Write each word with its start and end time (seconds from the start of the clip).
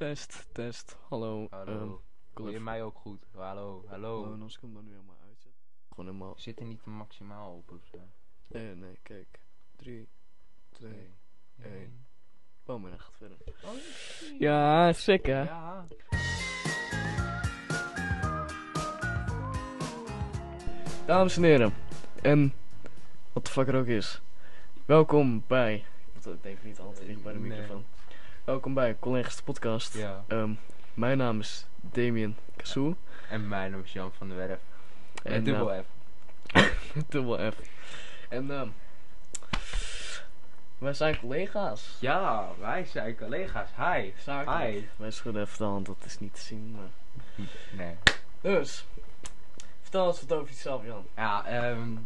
Test, 0.00 0.48
test. 0.52 0.96
Hallo. 1.08 1.46
Hallo. 1.50 1.72
ehm, 1.72 1.90
ik 2.30 2.38
Hoor 2.38 2.50
je 2.50 2.60
mij 2.60 2.82
ook 2.82 2.96
goed? 2.98 3.26
Hallo, 3.36 3.84
hallo. 3.86 4.22
Oh, 4.22 4.36
ik 4.54 4.60
hem 4.60 4.74
dan 4.74 4.84
nu 4.84 4.90
helemaal 4.90 5.16
uitzet. 5.28 5.52
Gewoon 5.88 6.06
helemaal. 6.06 6.34
Zit 6.38 6.60
er 6.60 6.66
niet 6.66 6.84
maximaal 6.84 7.54
op 7.54 7.70
of 7.70 7.86
zo? 7.92 7.98
Nee, 8.46 8.74
nee, 8.74 8.98
kijk. 9.02 9.38
3, 9.76 10.08
2, 10.70 10.90
Nee. 11.54 11.72
één. 11.72 12.06
Boom 12.64 12.86
en 12.86 13.00
gaat 13.00 13.16
verder. 13.16 13.36
Oh, 13.64 13.70
Ja, 14.38 14.92
zeker. 14.92 15.44
ja. 15.44 15.84
Dames 21.06 21.36
en 21.36 21.42
heren. 21.42 21.74
En 22.22 22.52
wat 23.32 23.44
de 23.44 23.50
fuck 23.50 23.68
er 23.68 23.74
ook 23.80 23.86
is. 23.86 24.20
Welkom 24.86 25.44
bij. 25.46 25.84
Ik 26.24 26.42
denk 26.42 26.62
niet 26.62 26.78
altijd 26.80 27.06
dicht 27.06 27.22
bij 27.22 27.32
de 27.32 27.38
Nee. 27.38 27.66
Welkom 28.50 28.74
bij 28.74 28.96
Collega's 28.98 29.36
de 29.36 29.42
podcast. 29.42 29.94
Ja. 29.94 30.24
Ehm, 30.28 30.50
mijn 30.94 31.18
naam 31.18 31.40
is 31.40 31.66
Damien 31.80 32.36
Kassou. 32.56 32.94
En 33.28 33.48
mijn 33.48 33.70
naam 33.70 33.82
is 33.82 33.92
Jan 33.92 34.12
van 34.12 34.28
der 34.28 34.36
Werf. 34.36 34.60
En 35.22 35.32
En, 35.32 35.44
dubbel 35.44 35.72
eh, 35.72 35.80
F. 35.80 35.86
Dubbel 37.08 37.52
F. 37.52 37.56
En 38.28 38.50
ehm 38.50 38.68
wij 40.78 40.94
zijn 40.94 41.18
collega's. 41.18 41.96
Ja, 42.00 42.48
wij 42.60 42.84
zijn 42.84 43.16
collega's. 43.16 43.68
Hi. 43.76 44.12
Zakelijk. 44.18 44.72
Hi. 44.72 44.86
Wij 44.96 45.10
schudden 45.10 45.42
even 45.42 45.58
de 45.58 45.64
hand, 45.64 45.86
dat 45.86 46.04
is 46.04 46.18
niet 46.18 46.34
te 46.34 46.40
zien. 46.40 46.76
Maar... 46.76 47.46
Nee. 47.72 47.96
Dus, 48.40 48.84
vertel 49.82 50.06
eens 50.06 50.20
wat 50.20 50.32
over 50.32 50.48
jezelf, 50.48 50.84
Jan. 50.84 51.06
Ja, 51.16 51.44
ehm, 51.44 51.92
eh, 51.92 51.98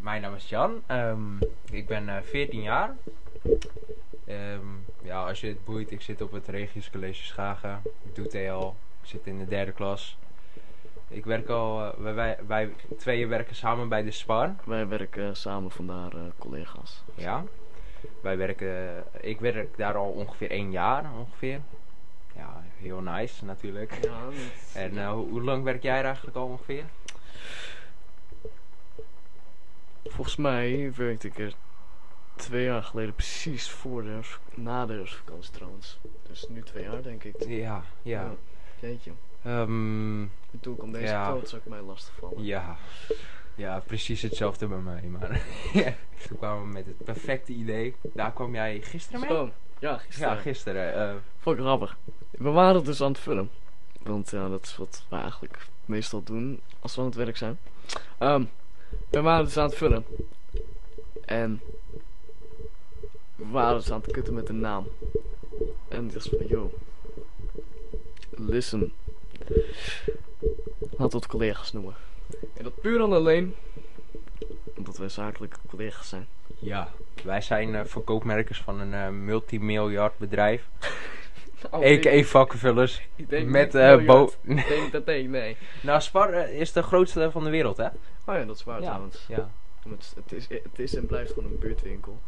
mijn 0.00 0.22
naam 0.22 0.34
is 0.34 0.48
Jan. 0.48 0.82
Ehm, 0.86 1.40
ik 1.70 1.86
ben 1.86 2.08
eh 2.08 2.22
14 2.22 2.62
jaar. 2.62 2.96
Ehm, 4.26 4.66
ja, 5.02 5.26
als 5.26 5.40
je 5.40 5.46
het 5.46 5.64
boeit, 5.64 5.90
ik 5.90 6.00
zit 6.00 6.20
op 6.20 6.32
het 6.32 6.48
Regius 6.48 6.90
College 6.90 7.24
Schagen. 7.24 7.82
Ik 8.02 8.14
doe 8.14 8.26
TL. 8.26 8.74
Ik 9.02 9.08
zit 9.08 9.26
in 9.26 9.38
de 9.38 9.46
derde 9.46 9.72
klas. 9.72 10.18
Ik 11.08 11.24
werk 11.24 11.48
al, 11.48 11.84
eh, 11.84 12.14
wij, 12.14 12.38
wij, 12.46 12.72
tweeën 12.98 13.28
werken 13.28 13.56
samen 13.56 13.88
bij 13.88 14.02
de 14.02 14.10
SPAR. 14.10 14.54
Wij 14.64 14.88
werken 14.88 15.36
samen, 15.36 15.70
vandaar 15.70 16.12
eh, 16.12 16.20
collega's. 16.38 17.02
Ja. 17.14 17.44
Wij 18.20 18.36
werken, 18.36 19.04
ik 19.20 19.40
werk 19.40 19.76
daar 19.76 19.96
al 19.96 20.10
ongeveer 20.10 20.50
één 20.50 20.70
jaar 20.70 21.04
ongeveer. 21.18 21.60
Ja, 22.36 22.62
heel 22.76 23.00
nice 23.00 23.44
natuurlijk. 23.44 23.98
Ja, 24.02 24.18
En 24.74 24.98
eh, 24.98 25.10
hoe, 25.10 25.28
hoe 25.28 25.42
lang 25.42 25.64
werk 25.64 25.82
jij 25.82 25.98
er 25.98 26.04
eigenlijk 26.04 26.36
al 26.36 26.46
ongeveer? 26.46 26.84
Volgens 30.04 30.36
mij 30.36 30.92
werkte 30.96 31.26
ik 31.26 31.38
er 31.38 31.54
twee 32.36 32.64
jaar 32.64 32.82
geleden 32.82 33.14
precies 33.14 33.70
voor 33.70 34.02
de 34.02 34.20
na 34.54 34.86
de 34.86 34.92
herfstvakantie 34.92 35.50
trouwens. 35.52 35.98
Dus 36.28 36.46
nu 36.48 36.62
twee 36.62 36.82
jaar 36.84 37.02
denk 37.02 37.24
ik. 37.24 37.44
Ja, 37.46 37.82
ja. 38.02 38.34
Jeetje. 38.80 39.10
Ehm, 39.42 40.20
En 40.22 40.60
toen 40.60 40.76
kwam 40.76 40.92
deze 40.92 41.04
Ja. 41.12 41.34
ik 41.34 41.64
mij 41.64 41.80
lastig 41.80 42.14
vallen. 42.18 42.44
ja. 42.44 42.76
Ja, 43.56 43.78
precies 43.86 44.22
hetzelfde 44.22 44.66
bij 44.66 44.78
mij. 44.78 45.02
Maar 45.02 45.40
toen 46.28 46.36
kwamen 46.38 46.62
we 46.66 46.72
met 46.72 46.86
het 46.86 47.04
perfecte 47.04 47.52
idee. 47.52 47.94
Daar 48.02 48.32
kwam 48.32 48.54
jij 48.54 48.80
gisteren 48.80 49.20
mee? 49.20 49.28
Zo, 49.30 49.50
ja, 49.78 49.98
gisteren. 49.98 50.34
Ja, 50.34 50.40
gisteren. 50.40 50.94
eh, 51.08 51.14
Vond 51.38 51.56
ik 51.56 51.62
grappig. 51.62 51.96
We 52.30 52.50
waren 52.50 52.84
dus 52.84 53.00
aan 53.02 53.08
het 53.08 53.18
vullen. 53.20 53.50
Want 54.02 54.30
ja, 54.30 54.48
dat 54.48 54.64
is 54.64 54.76
wat 54.76 55.04
we 55.08 55.16
eigenlijk 55.16 55.66
meestal 55.84 56.22
doen 56.22 56.60
als 56.80 56.94
we 56.94 57.00
aan 57.00 57.06
het 57.06 57.16
werk 57.16 57.36
zijn. 57.36 57.58
Ehm, 58.18 58.44
we 59.10 59.20
waren 59.20 59.44
dus 59.44 59.56
aan 59.56 59.68
het 59.68 59.74
vullen. 59.74 60.04
En 61.24 61.60
we 63.36 63.48
waren 63.50 63.78
dus 63.78 63.90
aan 63.90 64.00
het 64.00 64.12
kutten 64.12 64.34
met 64.34 64.48
een 64.48 64.60
naam. 64.60 64.86
En 65.88 66.04
ik 66.04 66.12
dacht 66.12 66.28
van, 66.28 66.46
yo, 66.46 66.72
listen. 68.30 68.92
Laten 70.78 71.10
we 71.10 71.16
het 71.16 71.26
collega's 71.26 71.72
noemen. 71.72 71.94
En 72.54 72.64
dat 72.64 72.80
puur 72.80 73.00
en 73.00 73.12
alleen 73.12 73.54
omdat 74.76 74.96
wij 74.96 75.08
zakelijke 75.08 75.56
collega's 75.68 76.08
zijn. 76.08 76.26
ja, 76.58 76.92
wij 77.24 77.40
zijn 77.40 77.74
eh, 77.74 77.84
verkoopmerkers 77.84 78.60
van 78.60 78.80
een 78.80 78.94
eh, 78.94 79.08
multimiljard 79.08 80.18
bedrijf. 80.18 80.68
Oh, 81.70 81.84
A.k.a. 81.84 82.22
vakkenvullers. 82.22 83.02
ik 83.16 83.28
denk 83.30 83.48
met, 83.48 83.72
miljard. 83.72 84.06
bo- 84.06 84.30
Ik 84.42 84.68
denk 84.68 84.92
dat 84.96 85.04
nee, 85.06 85.28
nee. 85.28 85.56
Nou, 85.82 86.00
Spar 86.00 86.32
eh, 86.32 86.60
is 86.60 86.72
de 86.72 86.82
grootste 86.82 87.30
van 87.30 87.44
de 87.44 87.50
wereld, 87.50 87.76
hè? 87.76 87.86
Oh 87.86 88.34
ja, 88.34 88.44
dat 88.44 88.56
is 88.56 88.64
waar 88.64 88.80
ja. 88.80 88.86
trouwens. 88.86 89.24
Ja. 89.28 89.50
Het, 89.88 90.12
het, 90.16 90.32
is, 90.32 90.48
het 90.48 90.78
is 90.78 90.94
en 90.94 91.06
blijft 91.06 91.32
gewoon 91.32 91.50
een 91.50 91.58
buurtwinkel. 91.58 92.18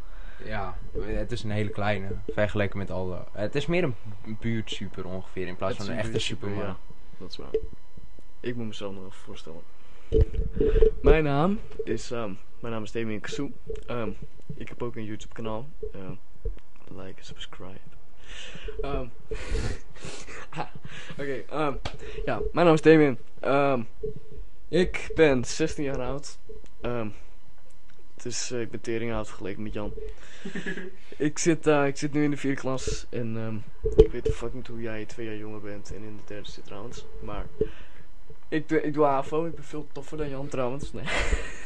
Ja, 0.45 0.77
het 1.01 1.33
is 1.33 1.43
een 1.43 1.51
hele 1.51 1.71
kleine 1.71 2.09
vergeleken 2.33 2.79
met 2.79 2.91
alle. 2.91 3.25
Het 3.33 3.55
is 3.55 3.67
meer 3.67 3.85
een 3.85 3.95
buurtsuper 4.41 5.07
ongeveer 5.07 5.47
in 5.47 5.57
plaats 5.57 5.77
van 5.77 5.89
een 5.89 5.99
echte 5.99 6.19
supermarkt. 6.19 6.67
Ja, 6.67 6.77
dat 7.19 7.31
is 7.31 7.37
waar. 7.37 7.49
Ik 8.41 8.57
moet 8.57 8.67
mezelf 8.67 8.95
nog 8.95 9.05
even 9.05 9.19
voorstellen. 9.25 9.61
Mijn 11.03 11.25
naam 11.25 11.61
is, 11.85 12.11
ehm, 12.11 12.33
mijn 12.61 12.73
naam 12.73 12.83
is 12.83 12.93
Damien 12.93 13.21
Kassou. 13.21 13.53
Ehm, 13.87 14.11
ik 14.55 14.69
heb 14.69 14.83
ook 14.83 14.97
een 14.97 15.05
YouTube 15.05 15.35
kanaal. 15.35 15.67
Ehm, 15.93 16.13
like 16.89 17.19
en 17.19 17.25
subscribe. 17.25 17.79
Ah, 18.83 19.01
Oké, 21.19 21.43
ehm, 21.49 21.75
ja, 22.25 22.41
mijn 22.53 22.67
naam 22.67 22.75
is 22.75 22.83
Damien. 22.83 23.19
Ehm, 23.41 23.83
ik 24.69 25.11
ben 25.15 25.45
16 25.45 25.85
jaar 25.85 26.01
oud. 26.01 26.39
Eh, 26.81 27.07
ik 28.61 28.71
ben 28.71 28.81
tering 28.81 29.13
oud 29.13 29.27
vergeleken 29.27 29.63
met 29.63 29.73
Jan. 29.73 29.93
ik, 31.17 31.39
zit, 31.39 31.67
ik 31.67 31.97
zit 31.97 32.13
nu 32.13 32.25
in 32.25 32.31
de 32.31 32.37
vierde 32.37 32.61
klas 32.61 33.07
en 33.11 33.63
ik 33.97 34.11
weet 34.11 34.25
de 34.25 34.33
fuck 34.33 34.55
niet 34.55 34.67
hoe 34.67 34.81
jij 34.81 35.05
twee 35.05 35.27
jaar 35.27 35.37
jonger 35.37 35.61
bent 35.61 35.95
en 35.95 36.03
in 36.03 36.17
de 36.17 36.23
derde 36.27 36.51
zit 36.51 36.65
trouwens. 36.65 37.05
Maar 37.21 37.47
ik 38.49 38.69
doe, 38.69 38.83
ik 38.83 38.95
doe 38.95 39.07
AVO, 39.07 39.47
ik 39.47 39.55
ben 39.55 39.65
veel 39.65 39.87
toffer 39.93 40.17
dan 40.17 40.29
Jan 40.29 40.49
trouwens. 40.49 40.93
Nee, 40.93 41.05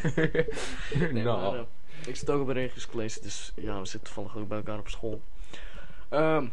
nee 1.12 1.22
Nou. 1.22 1.40
maar, 1.40 1.60
eh, 1.60 1.66
ik 2.06 2.16
zit 2.16 2.30
ook 2.30 2.40
op 2.42 2.48
een 2.48 2.54
Regis 2.54 2.86
College, 2.86 3.20
dus 3.20 3.52
ja, 3.54 3.80
we 3.80 3.86
zitten 3.86 4.12
toevallig 4.12 4.36
ook 4.36 4.48
bij 4.48 4.56
elkaar 4.58 4.78
op 4.78 4.88
school. 4.88 5.20
Ehm, 6.10 6.46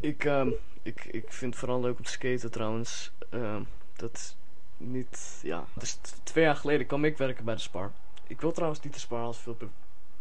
ik, 0.00 0.24
ehm, 0.24 0.50
ik, 0.82 1.04
ik 1.04 1.32
vind 1.32 1.50
het 1.50 1.60
vooral 1.60 1.80
leuk 1.80 1.98
om 1.98 2.04
te 2.04 2.10
skaten 2.10 2.50
trouwens. 2.50 3.12
Ehm, 3.30 3.62
dat 3.96 4.36
niet, 4.76 5.40
ja. 5.42 5.64
Dus 5.74 5.98
twee 6.22 6.44
jaar 6.44 6.56
geleden 6.56 6.86
kwam 6.86 7.04
ik 7.04 7.18
werken 7.18 7.44
bij 7.44 7.54
de 7.54 7.60
Spar. 7.60 7.92
Ik 8.26 8.40
wil 8.40 8.52
trouwens 8.52 8.80
niet 8.80 8.92
de 8.92 9.00
Spar 9.00 9.22
als 9.22 9.38
veel 9.38 9.56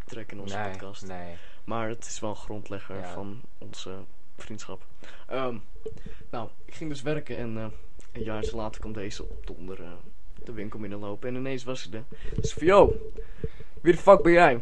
betrekken 0.05 0.37
in 0.37 0.43
onze 0.43 0.57
nee, 0.57 0.71
podcast. 0.71 1.07
nee. 1.07 1.35
Maar 1.63 1.89
het 1.89 2.05
is 2.05 2.19
wel 2.19 2.29
een 2.29 2.35
grondlegger 2.35 2.95
Ja. 2.95 3.13
van 3.13 3.41
onze 3.57 3.95
vriendschap. 4.37 4.85
Ehm, 5.27 5.57
nou, 6.29 6.49
ik 6.65 6.73
ging 6.73 6.89
dus 6.89 7.01
werken 7.01 7.37
en 7.37 7.57
eh, 7.57 7.65
een 8.11 8.23
jaar 8.23 8.43
later 8.51 8.79
kwam 8.79 8.93
deze 8.93 9.23
op 9.23 9.49
onder 9.57 9.81
eh, 9.81 9.91
de 10.43 10.51
winkel 10.51 10.79
binnenlopen. 10.79 11.29
En 11.29 11.35
ineens 11.35 11.63
was 11.63 11.83
hij 11.83 11.99
er. 11.99 12.05
Dus 12.35 12.53
van, 12.53 12.67
yo, 12.67 13.11
wie 13.81 13.93
de 13.93 13.99
fuck 13.99 14.21
ben 14.21 14.31
jij? 14.31 14.61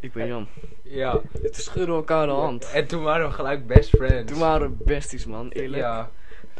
Ik 0.00 0.12
ben 0.12 0.26
Jan. 0.26 0.46
Ja. 0.82 1.12
Toen 1.12 1.48
schudden 1.50 1.88
we 1.90 1.94
elkaar 1.94 2.26
de 2.26 2.32
hand. 2.32 2.70
En 2.70 2.86
toen 2.86 3.02
waren 3.02 3.28
we 3.28 3.34
gelijk 3.34 3.66
best 3.66 3.88
friends. 3.88 4.32
Toen 4.32 4.40
waren 4.40 4.70
we 4.70 4.84
besties, 4.84 5.26
man. 5.26 5.48
Eerlijk. 5.48 5.82
Ja. 5.82 6.10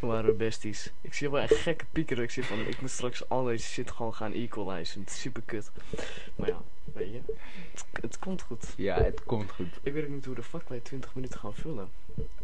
Toen 0.01 0.09
waren 0.09 0.25
we 0.25 0.33
besties. 0.33 0.93
Ik 1.01 1.15
zie 1.15 1.31
wel 1.31 1.41
echt 1.41 1.55
gekke 1.55 1.85
piekeren. 1.93 2.25
Ik 2.25 2.31
zie 2.31 2.45
van, 2.45 2.59
ik 2.59 2.81
moet 2.81 2.91
straks 2.91 3.29
al 3.29 3.45
deze 3.45 3.69
shit 3.69 3.91
gewoon 3.91 4.15
gaan 4.15 4.33
equalizen. 4.33 5.01
Het 5.01 5.11
is 5.11 5.21
super 5.21 5.43
kut. 5.47 5.71
Maar 6.37 6.49
ja, 6.49 6.63
weet 6.93 7.13
je. 7.13 7.21
Het, 7.73 7.85
het 8.01 8.19
komt 8.19 8.43
goed. 8.43 8.65
Ja, 8.77 9.03
het 9.03 9.25
komt 9.25 9.51
goed. 9.51 9.67
Ik 9.83 9.93
weet 9.93 10.05
ook 10.05 10.11
niet 10.11 10.25
hoe 10.25 10.35
de 10.35 10.43
fuck 10.43 10.69
wij 10.69 10.81
20 10.81 11.15
minuten 11.15 11.39
gaan 11.41 11.55
vullen. 11.55 11.89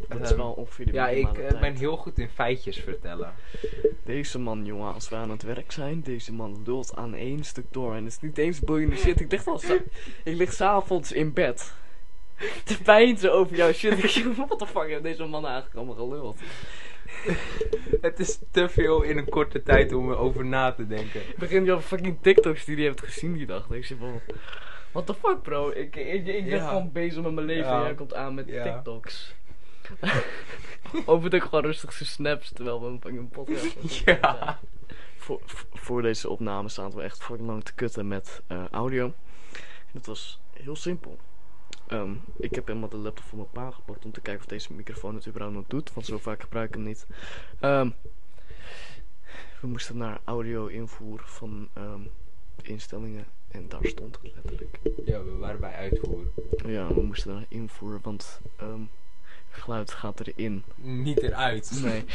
Dat 0.08 0.20
is 0.20 0.28
Ehm, 0.30 0.36
wel 0.38 0.52
ongeveer 0.52 0.86
de 0.86 0.92
Ja, 0.92 1.08
ik 1.08 1.26
eh, 1.26 1.32
tijd. 1.32 1.60
ben 1.60 1.74
heel 1.76 1.96
goed 1.96 2.18
in 2.18 2.28
feitjes 2.28 2.76
vertellen. 2.78 3.32
Deze 4.04 4.38
man, 4.38 4.64
jongen, 4.64 4.94
als 4.94 5.08
wij 5.08 5.18
aan 5.20 5.30
het 5.30 5.42
werk 5.42 5.72
zijn, 5.72 6.02
deze 6.02 6.32
man 6.32 6.62
lult 6.64 6.96
aan 6.96 7.14
één 7.14 7.44
stuk 7.44 7.64
door. 7.70 7.94
En 7.94 8.04
het 8.04 8.12
is 8.12 8.20
niet 8.20 8.38
eens 8.38 8.60
boeiende 8.60 8.96
shit. 8.96 9.20
Ik 9.20 9.30
lig, 9.30 9.46
al 9.46 9.60
ik 10.24 10.36
lig 10.36 10.52
s'avonds 10.52 11.12
in 11.12 11.32
bed. 11.32 11.72
Te 12.64 12.82
pijnzen 12.82 13.32
over 13.32 13.56
jouw 13.56 13.72
shit. 13.72 14.04
Ik 14.04 14.14
denk, 14.14 14.36
wat 14.48 14.58
de 14.58 14.66
fuck 14.66 14.86
heeft 14.88 15.02
deze 15.02 15.24
man 15.24 15.44
eigenlijk 15.46 15.74
allemaal 15.76 15.94
geluld? 15.94 16.38
Het 18.00 18.18
is 18.20 18.38
te 18.50 18.68
veel 18.68 19.02
in 19.02 19.18
een 19.18 19.28
korte 19.28 19.62
tijd 19.62 19.92
om 19.92 20.10
erover 20.10 20.44
na 20.44 20.72
te 20.72 20.86
denken. 20.86 21.20
Ik 21.28 21.36
begin 21.36 21.64
jouw 21.64 21.80
fucking 21.80 22.18
TikToks 22.20 22.64
die 22.64 22.74
hij 22.76 22.84
heeft 22.84 23.00
gezien 23.04 23.32
die 23.32 23.46
dag. 23.46 23.70
Ik 23.70 23.84
zeg 23.84 23.98
van, 23.98 24.20
what 24.92 25.06
the 25.06 25.14
fuck 25.14 25.42
bro? 25.42 25.70
Ik, 25.70 25.96
ik, 25.96 26.26
ik 26.26 26.44
ben 26.44 26.44
Ja. 26.44 26.68
gewoon 26.68 26.92
bezig 26.92 27.22
met 27.22 27.32
mijn 27.32 27.46
leven 27.46 27.70
Ja. 27.70 27.76
en 27.78 27.82
jij 27.84 27.94
komt 27.94 28.14
aan 28.14 28.34
met 28.34 28.48
Ja. 28.48 28.62
TikToks. 28.74 29.34
Over 31.06 31.34
ik 31.34 31.42
gewoon 31.42 31.64
rustig 31.64 31.92
zijn 31.92 32.08
snaps 32.08 32.52
terwijl 32.52 32.80
we 32.80 32.86
een 32.86 33.00
fucking 33.00 33.30
podcast 33.30 33.76
Ja. 34.04 34.58
voor, 35.16 35.40
voor- 35.44 35.66
voor 35.72 36.02
deze 36.02 36.28
opname 36.28 36.68
staan 36.68 36.90
we 36.90 37.02
echt 37.02 37.22
fucking 37.24 37.48
lang 37.48 37.64
te 37.64 37.74
kutten 37.74 38.08
met 38.08 38.42
eh, 38.46 38.64
audio. 38.70 39.04
En 39.54 39.92
dat 39.92 40.06
was 40.06 40.40
heel 40.52 40.76
simpel. 40.76 41.18
Ehm, 41.92 42.14
ik 42.36 42.54
heb 42.54 42.66
helemaal 42.66 42.88
de 42.88 42.96
laptop 42.96 43.24
van 43.24 43.38
mijn 43.38 43.50
pa 43.50 43.70
gepakt 43.70 44.04
om 44.04 44.12
te 44.12 44.20
kijken 44.20 44.42
of 44.42 44.48
deze 44.48 44.72
microfoon 44.72 45.14
het 45.14 45.26
überhaupt 45.26 45.56
nog 45.56 45.66
doet. 45.66 45.92
Want 45.92 46.06
zo 46.06 46.18
vaak 46.18 46.40
gebruik 46.42 46.68
ik 46.68 46.74
hem 46.74 46.84
niet. 46.84 47.06
Ehm, 47.60 47.90
we 49.60 49.66
moesten 49.66 49.96
naar 49.96 50.20
audio 50.24 50.66
invoer 50.66 51.22
van 51.24 51.68
ehm, 51.72 52.00
instellingen. 52.62 53.24
En 53.48 53.68
daar 53.68 53.84
stond 53.84 54.18
het 54.22 54.32
letterlijk. 54.34 54.78
Ja, 55.04 55.24
we 55.24 55.36
waren 55.36 55.60
bij 55.60 55.74
uitvoer. 55.74 56.24
Ja, 56.66 56.94
we 56.94 57.02
moesten 57.02 57.34
naar 57.34 57.46
invoer, 57.48 58.00
want 58.02 58.40
geluid 59.52 59.90
gaat 59.90 60.20
erin. 60.26 60.64
Niet 60.76 61.22
eruit. 61.22 61.80
Nee. 61.82 62.04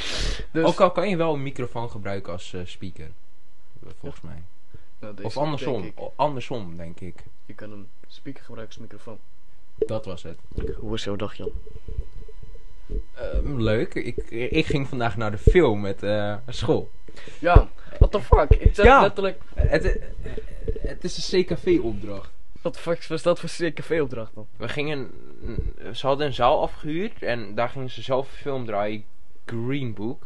Dus, 0.51 0.65
Ook 0.65 0.81
al 0.81 0.91
kan 0.91 1.09
je 1.09 1.17
wel 1.17 1.33
een 1.33 1.43
microfoon 1.43 1.89
gebruiken 1.89 2.31
als 2.33 2.53
eh, 2.53 2.61
speaker. 2.65 3.11
Volgens 3.99 4.21
mij. 4.21 4.43
nou, 4.99 5.23
Of 5.23 5.37
andersom. 5.37 5.81
denk 5.81 5.97
Andersom, 6.15 6.77
denk 6.77 6.99
ik. 6.99 7.23
Je 7.45 7.53
kan 7.53 7.71
een 7.71 7.87
speaker 8.07 8.43
gebruiken 8.43 8.75
als 8.75 8.87
microfoon. 8.89 9.19
Dat 9.77 10.05
was 10.05 10.23
het. 10.23 10.37
Hoe 10.77 10.89
was 10.89 11.03
jouw 11.03 11.15
dag, 11.15 11.33
Jan? 11.35 11.51
Ehm, 13.15 13.61
leuk. 13.61 13.93
Ik, 13.93 14.15
ik 14.29 14.65
ging 14.65 14.87
vandaag 14.87 15.17
naar 15.17 15.31
de 15.31 15.37
film 15.37 15.81
met 15.81 16.03
eh, 16.03 16.35
school. 16.47 16.89
Ja, 17.39 17.67
what 17.99 18.11
the 18.11 18.21
fuck? 18.21 18.49
Ik 18.49 18.75
zeg 18.75 18.85
Ja. 18.85 19.01
letterlijk... 19.01 19.41
Het, 19.55 19.83
eh, 19.85 20.01
het 20.79 21.03
is 21.03 21.31
een 21.31 21.43
CKV-opdracht. 21.45 22.31
Wat 22.61 22.73
de 22.73 22.79
fuck 22.79 23.05
was 23.07 23.21
dat 23.21 23.39
voor 23.39 23.49
CKV-opdracht 23.49 24.35
dan? 24.35 24.47
We 24.57 24.67
gingen... 24.69 25.11
Ze 25.93 26.07
hadden 26.07 26.27
een 26.27 26.33
zaal 26.33 26.61
afgehuurd 26.61 27.21
en 27.23 27.55
daar 27.55 27.69
gingen 27.69 27.89
ze 27.89 28.01
zelf 28.01 28.31
een 28.31 28.37
film 28.37 28.65
draaien. 28.65 29.03
Green 29.45 29.93
Book. 29.93 30.25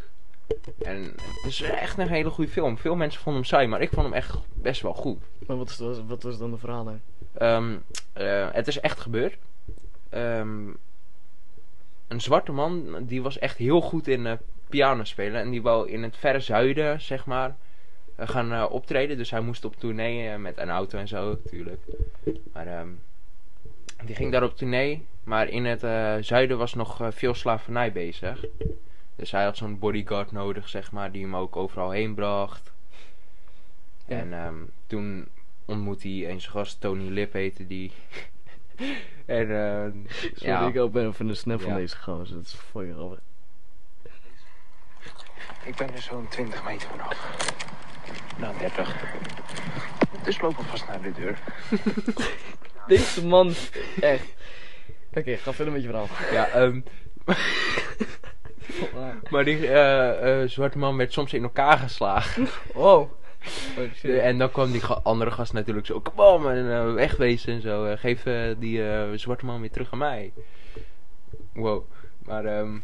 En 0.81 1.01
het 1.03 1.45
is 1.45 1.61
echt 1.61 1.97
een 1.97 2.07
hele 2.07 2.29
goede 2.29 2.51
film. 2.51 2.77
Veel 2.77 2.95
mensen 2.95 3.21
vonden 3.21 3.41
hem 3.41 3.49
saai, 3.51 3.67
maar 3.67 3.81
ik 3.81 3.89
vond 3.89 4.05
hem 4.05 4.13
echt 4.15 4.37
best 4.53 4.81
wel 4.81 4.93
goed. 4.93 5.17
Maar 5.47 5.57
wat, 5.57 5.69
is, 5.69 5.79
wat, 6.07 6.23
was 6.23 6.37
dan 6.37 6.51
de 6.51 6.57
verhaallijn? 6.57 7.01
Ehm, 7.33 7.77
eh, 8.13 8.47
het 8.51 8.67
is 8.67 8.79
echt 8.79 8.99
gebeurd. 8.99 9.37
Ehm, 10.09 10.67
een 12.07 12.21
zwarte 12.21 12.51
man, 12.51 13.05
die 13.05 13.21
was 13.21 13.39
echt 13.39 13.57
heel 13.57 13.81
goed 13.81 14.07
in 14.07 14.25
eh, 14.25 14.37
piano 14.69 15.03
spelen. 15.03 15.41
En 15.41 15.49
die 15.49 15.61
wou 15.61 15.89
in 15.89 16.03
het 16.03 16.17
verre 16.17 16.39
zuiden, 16.39 17.01
zeg 17.01 17.25
maar, 17.25 17.55
eh, 18.15 18.27
gaan 18.27 18.69
optreden. 18.69 19.17
Dus 19.17 19.31
hij 19.31 19.41
moest 19.41 19.65
op 19.65 19.75
tournee 19.75 20.37
met 20.37 20.57
een 20.57 20.69
auto 20.69 20.97
en 20.97 21.07
zo, 21.07 21.29
natuurlijk. 21.29 21.81
Maar 22.53 22.67
ehm, 22.67 22.89
die 24.05 24.15
ging 24.15 24.31
daar 24.31 24.43
op 24.43 24.57
tournee. 24.57 25.05
Maar 25.23 25.47
in 25.47 25.65
het 25.65 25.79
zuiden 26.25 26.57
was 26.57 26.73
nog 26.73 26.99
veel 27.09 27.33
slavernij 27.33 27.91
bezig. 27.91 28.45
Dus 29.15 29.31
hij 29.31 29.43
had 29.43 29.57
zo'n 29.57 29.79
bodyguard 29.79 30.31
nodig, 30.31 30.69
zeg 30.69 30.91
maar, 30.91 31.11
die 31.11 31.23
hem 31.23 31.35
ook 31.35 31.55
overal 31.55 31.91
heen 31.91 32.13
bracht. 32.13 32.71
Ja. 34.07 34.17
En 34.17 34.69
toen 34.87 35.27
ontmoet 35.65 36.03
hij 36.03 36.29
een 36.29 36.41
zijn 36.41 36.51
gast, 36.51 36.81
Tony 36.81 37.09
Lip 37.09 37.33
heette 37.33 37.67
die. 37.67 37.91
en 39.25 39.51
ehm, 39.51 39.91
Sorry, 40.07 40.33
ja, 40.35 40.67
ik 40.67 40.77
ook 40.79 40.91
ben 40.91 41.07
even 41.07 41.27
een 41.27 41.35
snap 41.35 41.61
van 41.61 41.71
Ja. 41.71 41.77
deze 41.77 41.97
gozer. 41.97 42.35
Dat 42.35 42.45
is 42.45 42.53
fucking 42.53 42.95
grappig. 42.95 43.19
Ik 45.65 45.75
ben 45.75 45.93
er 45.93 46.01
zo'n 46.01 46.27
20 46.27 46.63
meter 46.63 46.89
vanaf. 46.89 47.53
Nou, 48.37 48.57
30. 48.57 48.95
Dus 50.23 50.41
loop 50.41 50.57
alvast 50.57 50.87
naar 50.87 51.01
de 51.01 51.11
deur. 51.11 51.37
Deze 52.87 53.25
man, 53.27 53.53
echt. 53.99 54.25
Oké, 55.13 55.37
ga 55.37 55.53
verder 55.53 55.73
met 55.73 55.81
je 55.83 55.87
verhaal. 55.87 56.07
ja 56.31 56.47
ehm, 56.47 56.81
maar 59.31 59.43
die 59.43 59.67
eh, 59.67 60.41
eh, 60.41 60.49
zwarte 60.49 60.77
man 60.77 60.97
werd 60.97 61.13
soms 61.13 61.33
in 61.33 61.43
elkaar 61.43 61.77
geslagen. 61.77 62.47
Wow. 62.73 63.11
Oh, 63.77 63.83
shit. 63.95 64.19
en 64.19 64.37
dan 64.37 64.51
kwam 64.51 64.71
die 64.71 64.81
ga- 64.81 64.99
andere 65.03 65.31
gast 65.31 65.53
natuurlijk 65.53 65.85
zo, 65.87 65.99
kom 65.99 66.19
op, 66.25 66.45
en 66.45 66.93
wegwezen 66.93 67.53
en 67.53 67.61
zo. 67.61 67.85
eh, 67.85 67.97
geef 67.97 68.25
eh, 68.25 68.41
die 68.57 68.89
eh, 68.89 69.03
zwarte 69.15 69.45
man 69.45 69.59
weer 69.61 69.71
terug 69.71 69.91
aan 69.91 69.97
mij. 69.97 70.33
Wow. 71.53 71.83
Maar 72.25 72.45
ehm 72.45 72.77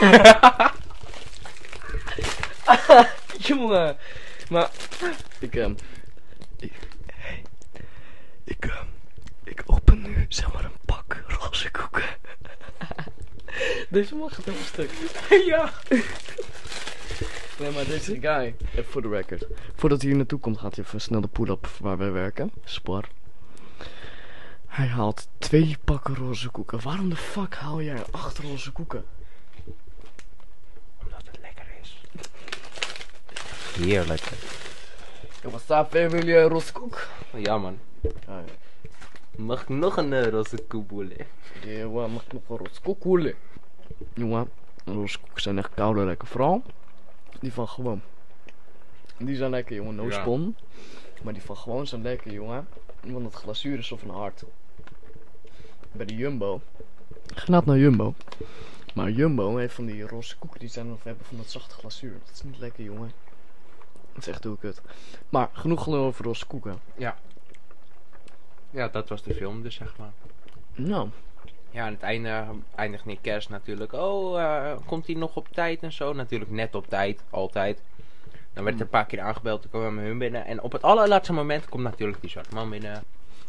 Jongen. 3.38 3.96
Maar, 4.48 4.70
ik, 5.40 5.54
ehm, 5.56 5.74
ik, 6.58 6.72
hey, 7.14 7.42
ik, 8.44 8.64
ehm, 8.64 8.86
ik 9.44 9.62
open 9.66 10.02
nu, 10.02 10.26
zeg 10.28 10.52
maar, 10.52 10.64
een 10.64 10.76
pak 10.84 11.22
roze 11.26 11.70
koeken. 11.70 12.04
Deze 13.92 14.14
man 14.14 14.30
gaat 14.30 14.44
helemaal 14.44 14.66
stuk. 14.66 14.90
ja. 15.52 15.72
Nee, 17.58 17.70
maar 17.70 17.84
deze 17.84 18.20
guy, 18.20 18.54
even 18.72 18.84
voor 18.84 19.02
de 19.02 19.08
record. 19.08 19.46
Voordat 19.74 20.00
hij 20.00 20.08
hier 20.08 20.18
naartoe 20.18 20.38
komt, 20.38 20.58
gaat 20.58 20.76
hij 20.76 20.84
even 20.84 21.00
snel 21.00 21.20
de 21.20 21.28
pull-up 21.28 21.66
waar 21.80 21.98
wij 21.98 22.12
werken. 22.12 22.52
Spar. 22.64 23.08
Hij 24.66 24.86
haalt 24.86 25.28
twee 25.38 25.76
pakken 25.84 26.14
roze 26.14 26.50
koeken. 26.50 26.82
Waarom 26.82 27.08
de 27.08 27.16
fuck 27.16 27.54
haal 27.54 27.82
jij 27.82 28.02
acht 28.10 28.38
roze 28.38 28.72
koeken? 28.72 29.04
Omdat 31.02 31.22
het 31.24 31.38
lekker 31.40 31.66
is. 31.80 32.02
Heerlijk. 33.76 34.22
Wat 35.42 35.60
staat 35.60 35.90
family 35.90 36.36
een 36.36 36.48
roze 36.48 36.72
koek? 36.72 37.06
Ja 37.36 37.58
man. 37.58 37.78
Ah, 38.04 38.10
ja. 38.26 38.44
Mag 39.36 39.62
ik 39.62 39.68
nog 39.68 39.96
een 39.96 40.12
uh, 40.12 40.26
roze 40.26 40.56
koeboele? 40.68 41.16
Ja, 41.64 41.86
wat 41.86 42.08
mag 42.08 42.22
ik 42.24 42.32
nog 42.32 42.42
een 42.48 42.56
roze 42.56 42.80
koek 42.82 43.02
hoelen? 43.02 43.34
Jongen, 44.14 44.50
roze 44.84 45.18
koeken 45.18 45.42
zijn 45.42 45.58
echt 45.58 45.74
koude 45.74 46.04
lekker. 46.04 46.28
Vooral 46.28 46.62
die 47.40 47.52
van 47.52 47.68
gewoon. 47.68 48.00
Die 49.18 49.36
zijn 49.36 49.50
lekker, 49.50 49.74
jongen. 49.76 49.94
No 49.94 50.06
Ja. 50.08 50.20
spon. 50.20 50.56
Maar 51.22 51.32
die 51.32 51.42
van 51.42 51.56
gewoon 51.56 51.86
zijn 51.86 52.02
lekker, 52.02 52.32
jongen. 52.32 52.68
Want 53.00 53.24
het 53.24 53.34
glazuur 53.34 53.78
is 53.78 53.92
of 53.92 54.02
een 54.02 54.10
hart. 54.10 54.44
Bij 55.92 56.06
de 56.06 56.14
Jumbo. 56.16 56.60
Ga 57.34 57.62
naar 57.64 57.78
Jumbo. 57.78 58.14
Maar 58.94 59.10
Jumbo 59.10 59.56
heeft 59.56 59.74
van 59.74 59.86
die 59.86 60.06
roze 60.06 60.36
koeken. 60.38 60.60
Die 60.60 60.68
zijn 60.68 60.92
of 60.92 61.02
hebben 61.04 61.26
van 61.26 61.36
dat 61.36 61.50
zachte 61.50 61.74
glazuur. 61.74 62.12
Dat 62.24 62.34
is 62.34 62.42
niet 62.42 62.58
lekker, 62.58 62.84
jongen. 62.84 63.12
Dat 64.12 64.22
is 64.22 64.26
echt 64.28 64.42
heel 64.42 64.56
kut. 64.56 64.80
Maar 65.28 65.50
genoeg 65.52 65.82
gelul 65.82 66.04
over 66.04 66.24
roze 66.24 66.46
koeken. 66.46 66.80
Ja, 68.70 68.88
dat 68.88 69.08
was 69.08 69.22
de 69.22 69.34
film 69.34 69.62
dus 69.62 69.74
zeg 69.74 69.96
maar. 69.98 70.12
Nou, 70.74 71.08
Ja, 71.72 71.84
aan 71.86 71.92
het 71.92 72.02
einde 72.02 72.44
eindigt 72.74 73.04
Nick 73.04 73.18
Kerst 73.22 73.48
natuurlijk. 73.48 73.92
Oh, 73.92 74.40
eh, 74.40 74.76
komt 74.86 75.06
hij 75.06 75.14
nog 75.16 75.36
op 75.36 75.48
tijd 75.52 75.82
en 75.82 75.92
zo? 75.92 76.12
Natuurlijk 76.12 76.50
net 76.50 76.74
op 76.74 76.86
tijd, 76.88 77.22
altijd. 77.30 77.82
Dan 78.52 78.64
werd 78.64 78.76
er 78.76 78.82
een 78.82 78.88
paar 78.88 79.06
keer 79.06 79.20
aangebeld, 79.20 79.60
toen 79.62 79.70
kwamen 79.70 80.02
we 80.02 80.08
hun 80.08 80.18
binnen. 80.18 80.44
En 80.46 80.60
op 80.62 80.72
het 80.72 80.82
allerlaatste 80.82 81.32
moment 81.32 81.68
komt 81.68 81.82
natuurlijk 81.82 82.20
die 82.20 82.30
zwarte 82.30 82.54
man 82.54 82.70
binnen. 82.70 83.02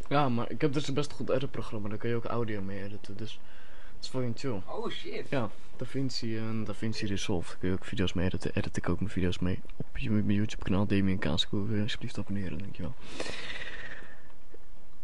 ja, 0.09 0.29
maar 0.29 0.49
ik 0.51 0.61
heb 0.61 0.73
dus 0.73 0.87
een 0.87 0.93
best 0.93 1.11
goed 1.13 1.29
editprogramma. 1.29 1.89
Daar 1.89 1.97
kun 1.97 2.09
je 2.09 2.15
ook 2.15 2.25
audio 2.25 2.61
mee 2.61 2.83
editen. 2.83 3.17
Dus 3.17 3.39
dat 3.95 4.03
is 4.03 4.07
fucking 4.09 4.39
chill. 4.39 4.61
Oh 4.65 4.89
shit. 4.89 5.29
Ja, 5.29 5.49
DaVinci 5.77 6.37
en 6.37 6.63
DaVinci 6.63 7.05
Resolve. 7.07 7.47
Daar 7.49 7.57
kun 7.59 7.69
je 7.69 7.75
ook 7.75 7.85
video's 7.85 8.13
mee 8.13 8.25
editen. 8.25 8.51
Edit 8.53 8.77
ik 8.77 8.89
ook 8.89 8.99
mijn 8.99 9.11
video's 9.11 9.39
mee 9.39 9.59
op 9.77 9.97
je- 9.97 10.09
mijn 10.09 10.33
YouTube 10.33 10.63
kanaal 10.63 10.85
Damien 10.85 11.19
je 11.21 11.29
alsjeblieft 11.29 12.17
abonneren, 12.17 12.57
dankjewel. 12.57 12.93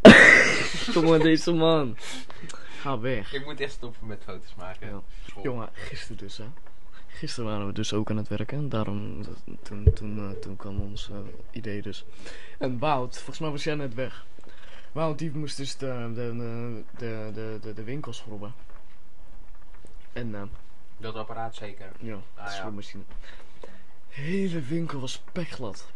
Jongen, 0.93 1.19
deze 1.19 1.51
man. 1.51 1.97
Ga 2.79 2.99
weg. 2.99 3.33
Ik 3.33 3.45
moet 3.45 3.59
echt 3.59 3.71
stoppen 3.71 4.07
met 4.07 4.21
foto's 4.23 4.55
maken. 4.55 4.89
Ja. 4.89 5.01
Jongen, 5.43 5.69
gisteren 5.73 6.17
dus 6.17 6.37
hè. 6.37 6.45
Gisteren 7.07 7.49
waren 7.49 7.67
we 7.67 7.73
dus 7.73 7.93
ook 7.93 8.09
aan 8.09 8.17
het 8.17 8.27
werken. 8.27 8.57
En 8.57 8.69
daarom, 8.69 9.21
toen, 9.63 9.93
toen, 9.93 10.17
eh, 10.17 10.39
toen 10.41 10.55
kwam 10.55 10.79
ons 10.81 11.09
eh, 11.09 11.17
idee 11.51 11.81
dus. 11.81 12.05
En 12.57 12.79
Wout, 12.79 13.15
volgens 13.15 13.39
mij 13.39 13.49
was 13.49 13.63
jij 13.63 13.75
net 13.75 13.93
weg. 13.93 14.25
Wout, 14.91 15.19
die 15.19 15.31
moest 15.31 15.57
dus 15.57 15.77
de, 15.77 16.11
de, 16.15 16.35
de, 16.97 17.31
de, 17.33 17.57
de, 17.61 17.73
de, 17.73 17.83
winkel 17.83 18.13
schrobben. 18.13 18.53
En 20.13 20.35
eh, 20.35 20.41
Dat 20.97 21.15
apparaat 21.15 21.55
zeker. 21.55 21.91
ja, 21.99 22.17
Ah, 22.35 22.65
de 22.75 22.81
ja. 22.93 22.99
hele 24.09 24.61
winkel 24.61 24.99
was 24.99 25.11
spekglad. 25.11 25.91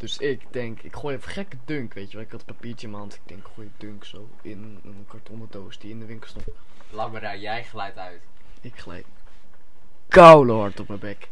Dus 0.00 0.18
ik 0.18 0.42
denk, 0.50 0.82
ik 0.82 0.96
gooi 0.96 1.16
even 1.16 1.30
gekke 1.30 1.56
dunk, 1.64 1.94
weet 1.94 2.10
je 2.10 2.16
wel. 2.16 2.26
Ik 2.26 2.32
had 2.32 2.40
een 2.40 2.54
papiertje 2.54 2.86
in 2.86 2.92
mijn 2.92 3.02
hand. 3.02 3.14
Ik 3.14 3.20
denk, 3.24 3.40
ik 3.40 3.52
gooi 3.54 3.70
dunk 3.76 4.04
zo 4.04 4.28
in 4.42 4.80
een 4.84 5.04
kartonnen 5.08 5.48
doos 5.50 5.78
die 5.78 5.90
in 5.90 5.98
de 5.98 6.04
winkel 6.04 6.28
stond. 6.28 6.44
Laat 6.90 7.12
me 7.12 7.20
daar 7.20 7.38
jij 7.38 7.64
geluid 7.64 7.96
uit. 7.96 8.20
Ik 8.60 8.78
gleed 8.78 9.04
koude 10.08 10.52
hard 10.52 10.80
op 10.80 10.88
mijn 10.88 11.00
bek. 11.00 11.28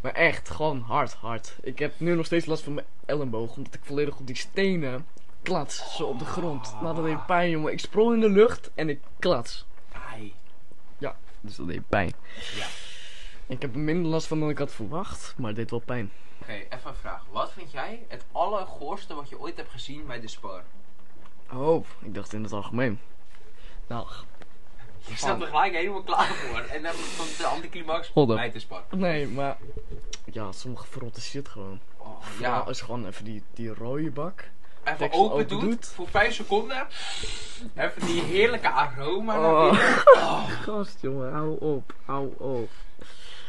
Maar 0.00 0.12
echt, 0.12 0.50
gewoon 0.50 0.80
hard, 0.80 1.12
hard. 1.12 1.56
Ik 1.62 1.78
heb 1.78 1.92
nu 1.96 2.14
nog 2.14 2.26
steeds 2.26 2.46
last 2.46 2.62
van 2.62 2.74
mijn 2.74 2.86
elleboog, 3.06 3.56
omdat 3.56 3.74
ik 3.74 3.80
volledig 3.82 4.18
op 4.18 4.26
die 4.26 4.36
stenen 4.36 5.06
klats, 5.42 5.96
zo 5.96 6.06
op 6.06 6.18
de 6.18 6.24
grond. 6.24 6.74
Nou, 6.82 6.94
dat 6.94 7.04
deed 7.04 7.26
pijn, 7.26 7.50
jongen. 7.50 7.72
Ik 7.72 7.80
sprong 7.80 8.14
in 8.14 8.20
de 8.20 8.30
lucht 8.30 8.70
en 8.74 8.88
ik 8.88 9.00
klats. 9.18 9.66
Ai. 10.10 10.34
Dus 11.46 11.56
dat 11.56 11.66
deed 11.66 11.88
pijn. 11.88 12.12
Ja. 12.56 12.66
Ik 13.46 13.62
heb 13.62 13.74
er 13.74 13.80
minder 13.80 14.10
last 14.10 14.26
van 14.26 14.40
dan 14.40 14.50
ik 14.50 14.58
had 14.58 14.72
verwacht, 14.72 15.34
maar 15.36 15.54
deed 15.54 15.70
wel 15.70 15.80
pijn. 15.80 16.12
Oké, 16.40 16.52
even 16.52 16.80
een 16.84 16.94
vraag. 16.94 17.24
Wat 17.30 17.52
vind 17.52 17.72
jij 17.72 18.04
het 18.08 18.24
allergoorste 18.32 19.14
wat 19.14 19.28
je 19.28 19.40
ooit 19.40 19.56
hebt 19.56 19.70
gezien 19.70 20.06
bij 20.06 20.20
de 20.20 20.28
spar? 20.28 20.62
Oh, 21.52 21.84
ik 22.00 22.14
dacht 22.14 22.32
in 22.32 22.42
het 22.42 22.52
algemeen. 22.52 23.00
Nou, 23.86 24.06
Je 25.04 25.16
staat 25.16 25.40
er 25.40 25.46
gelijk 25.46 25.72
helemaal 25.74 26.02
klaar 26.02 26.26
voor. 26.26 26.58
En 26.60 26.82
dan 26.82 26.92
komt 27.18 27.36
de 27.36 27.46
anticlimax 27.46 28.12
bij 28.12 28.50
de 28.50 28.58
spar. 28.58 28.82
nee, 28.90 29.28
maar... 29.28 29.56
Ja, 30.24 30.52
sommige 30.52 30.86
verrotte 30.86 31.20
shit 31.20 31.48
gewoon. 31.48 31.80
Oh, 31.96 32.22
Ja, 32.40 32.64
je 32.68 32.74
gewoon 32.74 33.06
even 33.06 33.24
die, 33.24 33.42
die 33.54 33.74
rode 33.74 34.10
bak... 34.10 34.44
even 34.84 35.12
open, 35.12 35.32
open 35.32 35.48
doet, 35.48 35.60
doet. 35.60 35.86
voor 35.86 36.08
5 36.08 36.34
seconden. 36.34 36.86
Even 37.74 38.06
die 38.06 38.22
heerlijke 38.22 38.70
aroma 38.70 39.38
Oh. 39.38 39.78
Oh. 40.16 40.50
Gast, 40.64 41.00
jongen, 41.00 41.32
hou 41.32 41.58
op, 41.60 41.94
hou 42.04 42.34
op. 42.38 42.70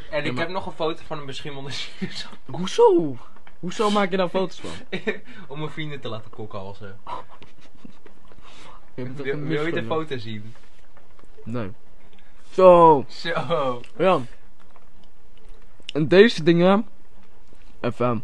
En 0.10 0.26
ik 0.26 0.32
maar- 0.34 0.44
heb 0.44 0.54
nog 0.54 0.66
een 0.66 0.72
foto 0.72 1.04
van 1.06 1.20
een 1.20 1.26
beschimmelde 1.26 1.72
sinaasappel. 1.72 2.58
Hoezo? 2.58 3.18
Hoezo 3.60 3.90
maak 3.90 4.12
je 4.12 4.18
daar 4.18 4.30
foto's 4.30 4.60
van? 4.60 5.00
Om 5.48 5.60
mijn 5.60 5.72
vrienden 5.72 6.00
te 6.00 6.08
laten 6.08 6.30
kokhalzen. 6.32 7.00
Je 8.94 9.04
hebt 9.04 9.16
toch 9.16 9.26
Wil, 9.26 9.34
een 9.34 9.48
wil 9.48 9.66
je 9.66 9.72
de 9.72 9.84
foto 9.84 10.18
zien? 10.18 10.54
Nee. 11.44 11.72
Zo. 12.52 13.06
Zo. 13.08 13.82
Ja. 13.98 14.20
En 15.94 16.08
deze 16.08 16.44
dingen. 16.44 16.88
Even. 17.80 18.24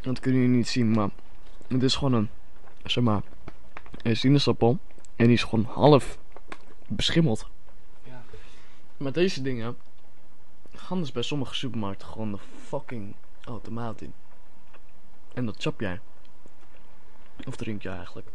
Dat 0.00 0.20
kunnen 0.20 0.40
jullie 0.40 0.56
niet 0.56 0.68
zien, 0.68 0.90
maar. 0.90 1.08
Het 1.68 1.82
is 1.82 1.94
gewoon 1.96 2.12
een. 2.12 2.28
Zeg 2.84 3.04
maar. 3.04 3.22
Een 4.02 4.16
sinaasappel. 4.16 4.78
En 5.16 5.24
die 5.24 5.34
is 5.34 5.42
gewoon 5.42 5.64
half 5.64 6.18
beschimmeld. 6.86 7.46
Ja. 8.04 8.22
Maar 8.96 9.12
deze 9.12 9.42
dingen. 9.42 9.76
Dus 10.88 11.12
bij 11.12 11.22
sommige 11.22 11.54
supermarkten 11.54 12.08
gewoon 12.08 12.30
de 12.32 12.38
fucking 12.66 13.14
automaat 13.44 14.00
in. 14.00 14.12
En 15.34 15.46
dat 15.46 15.56
chap 15.62 15.80
jij. 15.80 16.00
Of 17.46 17.56
drink 17.56 17.82
je 17.82 17.88
eigenlijk. 17.88 18.28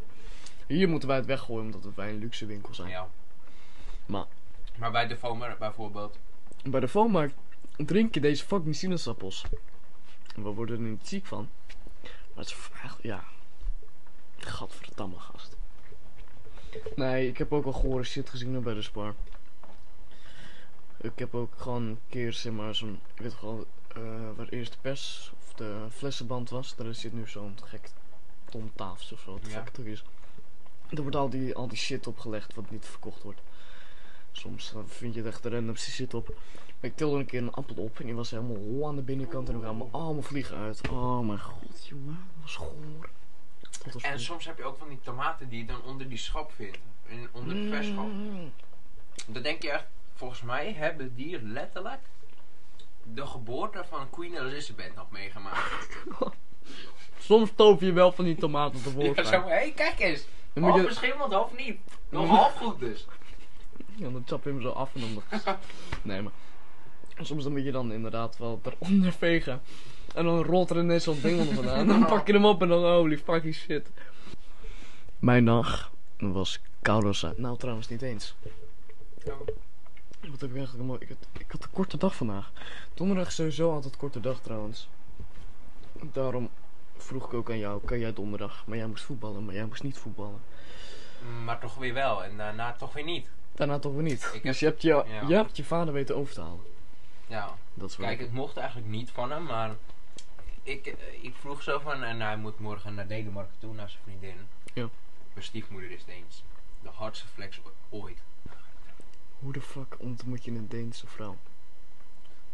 Hier 0.68 0.90
moeten 0.90 1.08
wij 1.08 1.18
het 1.18 1.26
weggooien 1.26 1.66
omdat 1.74 1.94
wij 1.96 2.10
een 2.10 2.18
luxe 2.18 2.46
winkel 2.46 2.74
zijn. 2.74 2.90
Ja. 2.90 3.08
Maar- 4.06 4.26
Maar 4.78 4.92
bij 4.92 5.08
de 5.08 5.18
Fomer 5.18 5.56
bijvoorbeeld. 5.60 6.18
Bij 6.64 6.80
de 6.80 6.88
Volmarkt 6.88 7.36
drink 7.76 8.14
je 8.14 8.20
deze 8.22 8.46
fucking 8.46 8.76
sinaasappels. 8.76 9.46
We 10.36 10.42
worden 10.50 10.76
er 10.76 10.90
niet 10.90 11.08
ziek 11.08 11.26
van. 11.26 11.50
Maar 12.02 12.44
het 12.44 12.48
is 12.48 12.70
echt, 12.84 12.98
ja. 13.02 13.24
Gadverdamme 14.38 15.20
gast. 15.20 15.58
Nee, 16.96 17.28
ik 17.28 17.38
heb 17.38 17.54
ook 17.54 17.66
al 17.66 17.72
gore 17.72 18.04
shit 18.04 18.30
gezien 18.30 18.62
bij 18.64 18.74
de 18.74 18.82
Spar. 18.82 19.14
Ik 21.04 21.20
heb 21.20 21.36
ook 21.36 21.54
gewoon 21.58 21.84
een 21.84 22.00
keer, 22.10 22.34
zeg 22.34 22.54
maar, 22.54 22.76
zo'n, 22.76 23.00
ik 23.16 23.22
weet 23.22 23.42
wel, 23.42 23.66
eh 23.88 24.02
waar 24.36 24.48
eerst 24.48 24.72
de 24.72 24.78
pers 24.82 25.32
of 25.40 25.54
de 25.54 25.86
flessenband 25.92 26.50
was. 26.50 26.76
Daar 26.76 26.94
zit 26.96 27.14
nu 27.14 27.28
zo'n 27.28 27.58
gek 27.64 27.90
tomtafels 28.50 29.12
of 29.12 29.20
zo, 29.20 29.32
wat 29.32 29.52
Ja. 29.52 29.84
is. 29.84 30.04
Er 30.90 31.02
wordt 31.02 31.16
al 31.16 31.30
die, 31.30 31.56
al 31.56 31.68
die 31.68 31.78
shit 31.78 32.08
opgelegd 32.08 32.56
wat 32.56 32.72
niet 32.72 32.86
verkocht 32.86 33.24
wordt. 33.24 33.42
Soms 34.32 34.74
eh, 34.74 34.80
vind 34.88 35.14
je 35.14 35.20
het 35.22 35.34
echt 35.34 35.46
randomste 35.46 35.92
shit 35.92 36.14
op. 36.14 36.28
Maar 36.80 36.90
ik 36.90 36.96
tilde 36.96 37.18
een 37.18 37.26
keer 37.26 37.42
een 37.42 37.52
appel 37.54 37.76
op 37.76 38.00
en 38.00 38.06
die 38.06 38.16
was 38.16 38.32
helemaal 38.32 38.56
hol 38.56 38.88
aan 38.88 38.96
de 38.96 39.02
binnenkant 39.02 39.48
en 39.48 39.54
er 39.54 39.60
kwamen 39.60 39.88
allemaal 39.92 40.22
vliegen 40.22 40.58
uit. 40.58 40.90
Oh 40.90 41.20
mijn 41.20 41.40
god, 41.40 41.86
jongen. 41.88 42.18
Dat 42.34 42.42
was 42.42 42.56
goor. 42.56 43.10
Dat 43.84 43.94
was 43.94 44.04
En 44.04 44.20
soms 44.20 44.46
heb 44.46 44.58
je 44.58 44.64
ook 44.64 44.78
van 44.78 44.90
die 44.90 45.00
tomaten 45.04 45.50
die 45.50 45.60
je 45.60 45.66
dan 45.66 45.82
onder 45.84 46.10
die 46.10 46.18
schap 46.18 46.52
vindt. 46.52 46.78
In, 47.06 47.28
onder 47.32 47.56
de 47.56 47.68
verschap. 47.70 48.06
Mm. 48.06 48.52
Dan 49.28 49.44
denk 49.44 49.62
je 49.62 49.70
echt, 49.72 49.86
volgens 50.14 50.42
mij 50.42 50.74
hebben 50.74 51.16
die 51.16 51.42
letterlijk 51.42 52.00
de 53.04 53.26
geboorte 53.26 53.84
van 53.90 54.10
Queen 54.10 54.34
Elizabeth 54.38 54.96
nog 54.96 55.12
meegemaakt. 55.12 55.98
Soms 57.20 57.52
toop 57.56 57.82
je 57.82 57.92
wel 57.92 58.12
van 58.12 58.26
die 58.26 58.36
tomaten 58.36 58.78
Ja, 58.78 58.84
tevoorschijn. 58.84 59.42
zo, 59.42 59.48
hé, 59.48 59.72
kijk 59.76 60.00
eens. 60.00 60.26
Dan 60.54 60.64
Half 60.64 60.82
je, 60.82 60.88
beschimmeld, 60.88 61.32
half 61.34 61.58
niet. 61.58 61.80
Nog 62.10 62.30
half 62.38 62.54
goed 62.56 62.80
dus. 62.80 63.08
ja, 63.96 64.10
dan 64.10 64.24
chap 64.26 64.44
je 64.44 64.50
hem 64.50 64.62
zo 64.62 64.70
af 64.70 64.96
en 64.96 65.02
dan... 65.02 65.24
Nee, 66.02 66.22
maar... 66.22 66.32
Soms 67.22 67.44
dan 67.44 67.52
moet 67.52 67.64
je 67.64 67.72
dan 67.72 67.92
inderdaad 67.94 68.38
wel 68.38 68.62
eronder 68.64 69.12
vegen. 69.12 69.62
En 70.16 70.26
dan 70.26 70.44
rolt 70.44 70.70
er 70.70 70.78
ineens 70.78 71.04
zo'n 71.04 71.22
ding 71.22 71.40
onder 71.40 71.56
vandaan. 71.56 71.88
Dan 71.88 72.06
pak 72.06 72.28
je 72.28 72.34
hem 72.34 72.46
op 72.46 72.62
en 72.62 72.68
dan 72.68 72.84
holy 72.84 73.18
fucking 73.18 73.54
shit. 73.56 73.90
Mijn 75.20 75.46
dag 75.46 75.92
was 76.18 76.60
koud 76.82 77.04
als 77.04 77.26
uit. 77.26 77.38
Nou, 77.38 77.58
trouwens 77.58 77.88
niet 77.88 78.02
eens. 78.02 78.36
Wat 80.32 80.42
heb 80.42 80.50
ik 80.50 80.56
eigenlijk 80.56 80.88
mooi? 80.88 81.00
Ik 81.02 81.08
had, 81.08 81.42
ik 81.42 81.52
had 81.52 81.64
een 81.64 81.72
korte 81.72 81.98
dag 81.98 82.16
vandaag. 82.16 82.52
Donderdag 82.94 83.28
is 83.28 83.36
sowieso 83.36 83.74
altijd 83.74 83.98
korte 83.98 84.20
dag 84.20 84.40
trouwens. 84.40 84.88
Daarom 86.02 86.50
vroeg 86.98 87.26
ik 87.26 87.34
ook 87.34 87.50
aan 87.50 87.58
jou, 87.58 87.86
kan 87.86 88.00
jij 88.00 88.14
donderdag? 88.14 88.64
Maar 88.66 88.78
jij 88.78 88.88
moest 88.88 89.04
voetballen, 89.04 89.46
maar 89.46 89.54
jij 89.54 89.66
moest 89.66 89.84
niet 89.84 89.98
voetballen. 89.98 90.42
Maar 91.44 91.60
toch 91.60 91.76
weer 91.76 91.94
wel 91.94 92.24
en 92.24 92.38
daarna 92.38 92.74
toch 92.74 92.94
weer 92.94 93.04
niet. 93.04 93.30
Daarna 93.52 93.80
toch 93.80 93.94
weer 93.94 94.04
niet. 94.04 94.32
Ik 94.34 94.44
dus 94.44 94.60
je 94.60 94.66
hebt 94.66 94.82
je, 94.82 95.04
ja. 95.08 95.28
je 95.28 95.36
hebt 95.36 95.58
je 95.58 95.64
vader 95.64 95.94
weten 95.94 96.16
over 96.16 96.34
te 96.34 96.42
halen. 96.42 96.66
Ja, 97.28 97.56
Dat 97.74 97.90
is 97.90 97.96
kijk, 97.96 98.20
het 98.20 98.32
mocht 98.32 98.58
eigenlijk 98.58 98.88
niet 98.88 99.12
van 99.12 99.32
hem, 99.32 99.44
maar 99.44 99.76
ik, 100.64 100.86
eh, 100.86 101.24
ik 101.24 101.36
vroeg 101.36 101.64
zo 101.64 101.80
van, 101.80 102.04
en 102.04 102.22
hij 102.22 102.38
moet 102.38 102.60
morgen 102.60 102.94
naar 102.94 103.08
Denemarken 103.08 103.60
toe, 103.60 103.74
naar 103.74 103.90
zijn 103.90 104.04
vriendin. 104.04 104.36
Ja. 104.74 104.90
Mijn 105.34 105.46
stiefmoeder 105.46 105.92
is 105.92 106.06
Deens. 106.06 106.44
De 106.82 106.90
hardste 106.90 107.28
flex 107.28 107.60
ooit. 107.90 108.22
Hoe 109.44 109.54
de 109.54 109.62
fuck 109.62 109.96
ontmoet 109.98 110.46
je 110.46 110.52
een 110.52 110.68
Deense 110.68 111.08
vrouw? 111.08 111.38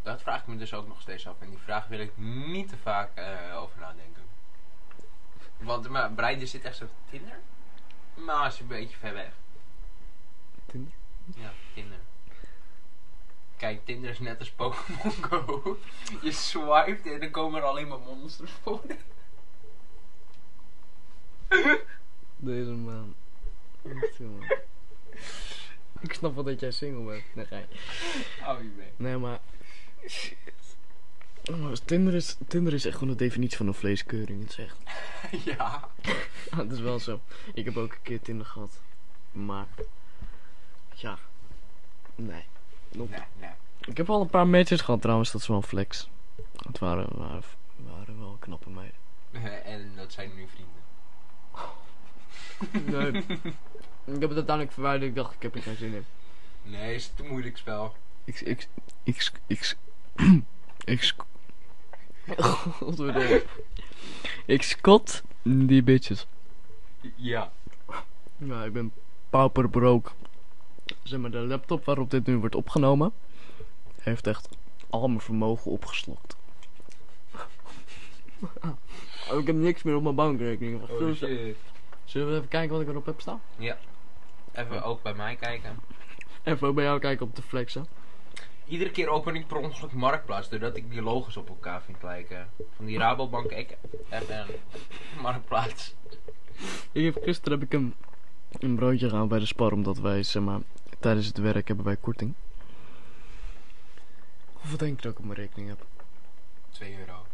Dat 0.01 0.21
vraag 0.21 0.41
ik 0.41 0.47
me 0.47 0.57
dus 0.57 0.73
ook 0.73 0.87
nog 0.87 1.01
steeds 1.01 1.27
af. 1.27 1.35
En 1.39 1.49
die 1.49 1.59
vraag 1.59 1.87
wil 1.87 1.99
ik 1.99 2.17
niet 2.17 2.69
te 2.69 2.77
vaak 2.77 3.09
eh, 3.15 3.57
over 3.61 3.79
nadenken. 3.79 4.21
Want 5.57 5.89
maar 5.89 6.11
Breiden 6.11 6.47
zit 6.47 6.63
echt 6.63 6.75
zo 6.75 6.83
op 6.83 6.91
Tinder. 7.09 7.39
Maar 8.13 8.47
is 8.47 8.59
een 8.59 8.67
beetje 8.67 8.97
ver 8.97 9.13
weg. 9.13 9.31
Tinder? 10.65 10.93
Ja, 11.35 11.51
Tinder. 11.73 11.99
Kijk, 13.57 13.85
Tinder 13.85 14.09
is 14.09 14.19
net 14.19 14.39
als 14.39 14.51
Pokémon 14.51 15.11
Go. 15.23 15.77
Je 16.21 16.31
swipet 16.31 17.05
en 17.05 17.19
dan 17.19 17.31
komen 17.31 17.61
er 17.61 17.67
alleen 17.67 17.87
maar 17.87 17.99
monsters 17.99 18.51
voor. 18.51 18.81
Deze 22.35 22.71
man. 22.71 23.15
Echt, 23.83 24.17
jongen. 24.17 24.47
Ik 26.07 26.13
snap 26.13 26.35
wel 26.35 26.43
dat 26.43 26.59
jij 26.59 26.71
single 26.71 27.03
bent. 27.03 27.23
Nee, 27.33 27.45
ga 27.45 27.57
je. 27.57 27.65
Hou 28.41 28.63
je 28.63 28.69
mee. 28.77 28.91
Nee, 28.95 29.17
maar... 29.17 29.39
Shit. 30.07 30.37
Oh, 31.51 31.73
Tinder, 31.85 32.13
is, 32.13 32.37
Tinder 32.47 32.73
is 32.73 32.85
echt 32.85 32.97
gewoon 32.97 33.13
de 33.17 33.23
definitie 33.23 33.57
van 33.57 33.67
een 33.67 33.73
vleeskeuring. 33.73 34.41
Het 34.41 34.49
is 34.49 34.57
echt... 34.57 34.77
ja. 35.57 35.89
Het 36.55 36.71
is 36.71 36.79
wel 36.79 36.99
zo. 36.99 37.19
Ik 37.53 37.65
heb 37.65 37.77
ook 37.77 37.91
een 37.91 38.01
keer 38.01 38.21
Tinder 38.21 38.45
gehad. 38.45 38.79
Maar... 39.31 39.67
Ja. 40.93 41.17
Nee. 42.15 42.43
Nope. 42.91 43.09
Nee, 43.09 43.23
nee. 43.39 43.49
Ik 43.85 43.97
heb 43.97 44.09
al 44.09 44.21
een 44.21 44.29
paar 44.29 44.47
matches 44.47 44.81
gehad 44.81 45.01
trouwens. 45.01 45.31
Dat 45.31 45.41
is 45.41 45.47
wel 45.47 45.61
flex. 45.61 46.09
Het 46.55 46.79
waren, 46.79 47.07
waren, 47.17 47.43
waren 47.75 48.19
wel 48.19 48.37
knappe 48.39 48.69
meiden. 48.69 48.95
en 49.63 49.91
dat 49.95 50.11
zijn 50.11 50.35
nu 50.35 50.47
vrienden. 50.47 50.81
Nee. 52.85 53.11
ik 54.15 54.19
heb 54.19 54.29
het 54.29 54.33
uiteindelijk 54.33 54.71
verwijderd. 54.71 55.09
Ik 55.09 55.15
dacht, 55.15 55.33
ik 55.33 55.41
heb 55.41 55.55
er 55.55 55.61
geen 55.61 55.75
zin 55.75 55.93
in. 55.93 56.05
Nee, 56.63 56.95
is 56.95 57.11
te 57.15 57.23
moeilijk 57.23 57.57
spel. 57.57 57.95
Ik, 58.23 58.39
ik, 58.39 58.67
ik, 59.03 59.31
ik, 59.47 59.75
ik, 60.85 61.15
Godverdomme. 62.37 63.43
Ik 64.45 64.61
scot 64.61 65.23
die 65.43 65.83
bitches. 65.83 66.27
Ja. 67.15 67.51
Ja, 68.37 68.63
ik 68.63 68.73
ben 68.73 68.91
pauperbroke. 69.29 70.11
Zeg 71.03 71.19
maar, 71.19 71.31
de 71.31 71.37
laptop 71.37 71.85
waarop 71.85 72.11
dit 72.11 72.25
nu 72.25 72.37
wordt 72.37 72.55
opgenomen, 72.55 73.11
heeft 74.01 74.27
echt 74.27 74.49
al 74.89 75.07
mijn 75.07 75.21
vermogen 75.21 75.71
opgeslokt. 75.71 76.35
ik 79.39 79.47
heb 79.47 79.55
niks 79.55 79.83
meer 79.83 79.95
op 79.95 80.03
mijn 80.03 80.15
bankrekening. 80.15 80.79
Wat 80.79 80.89
Oh 80.89 81.15
shit. 81.15 81.57
Zullen 82.09 82.27
we 82.27 82.35
even 82.35 82.47
kijken 82.47 82.71
wat 82.71 82.81
ik 82.81 82.87
erop 82.87 83.05
heb 83.05 83.21
staan? 83.21 83.41
Even 84.51 84.83
ook 84.83 85.01
bij 85.01 85.13
mij 85.13 85.35
kijken. 85.35 85.79
Even 86.43 86.75
bij 86.75 86.83
jou 86.83 86.99
kijken 86.99 87.25
op 87.25 87.35
de 87.35 87.41
flexen. 87.41 87.87
Iedere 88.65 88.91
keer 88.91 89.09
open 89.09 89.35
ik 89.35 89.47
per 89.47 89.57
ongeluk 89.57 89.91
Marktplaats, 89.91 90.49
doordat 90.49 90.75
ik 90.75 90.89
die 90.89 91.01
logos 91.01 91.37
op 91.37 91.49
elkaar 91.49 91.81
vind 91.81 92.03
lijken. 92.03 92.49
Van 92.75 92.85
die 92.85 92.97
Rabobank 92.97 93.51
ik 93.51 93.77
heb 94.09 94.29
een 94.29 94.45
Marktplaats. 95.21 95.95
Ik 96.91 97.03
heb, 97.05 97.23
gisteren 97.23 97.59
heb 97.59 97.67
ik 97.67 97.73
een, 97.73 97.93
een 98.59 98.75
broodje 98.75 99.09
gehaald 99.09 99.29
bij 99.29 99.39
de 99.39 99.45
Spar, 99.45 99.71
omdat 99.71 99.97
wij, 99.97 100.23
zeg 100.23 100.43
maar, 100.43 100.59
tijdens 100.99 101.27
het 101.27 101.37
werk 101.37 101.67
hebben 101.67 101.85
wij 101.85 101.95
korting. 101.95 102.33
Hoeveel 104.53 104.77
denk 104.77 104.95
je 104.95 105.01
dat 105.01 105.11
ik 105.11 105.19
op 105.19 105.25
mijn 105.25 105.39
rekening 105.39 105.69
heb? 105.69 105.85
2 106.69 106.99
euro. 106.99 107.25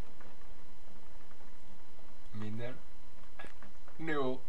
Minder. 2.32 2.74
Nul. 3.96 4.41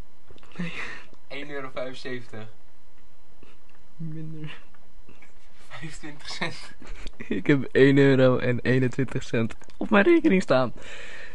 1,75 0.58 1.50
euro. 1.50 1.70
75. 1.70 2.48
Minder. 3.96 4.54
25 5.68 6.28
cent. 6.28 6.72
Ik 7.28 7.46
heb 7.46 7.68
1 7.72 7.98
euro 7.98 8.38
en 8.38 8.60
21 8.60 9.22
cent 9.22 9.54
op 9.76 9.90
mijn 9.90 10.04
rekening 10.04 10.42
staan. 10.42 10.72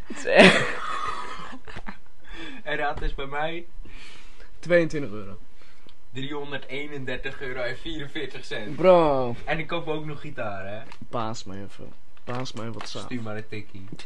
Het 0.05 0.17
is 0.17 0.25
echt 0.25 0.67
En 2.63 2.77
raad 2.77 3.01
is 3.01 3.15
bij 3.15 3.25
mij 3.25 3.65
22 4.59 5.11
euro. 5.11 5.37
331 6.13 7.41
euro 7.41 7.61
en 7.61 7.77
44 7.77 8.45
cent. 8.45 8.75
Bro. 8.75 9.35
En 9.45 9.59
ik 9.59 9.67
koop 9.67 9.87
ook 9.87 10.05
nog 10.05 10.21
gitaar, 10.21 10.67
hè? 10.67 10.81
Paas 11.09 11.43
mij 11.43 11.63
even. 11.63 11.93
Paas 12.23 12.51
mij 12.51 12.71
wat 12.71 12.89
saaf. 12.89 13.03
Stuur 13.03 13.21
maar 13.21 13.35
een 13.35 13.47
tikkie. 13.47 13.87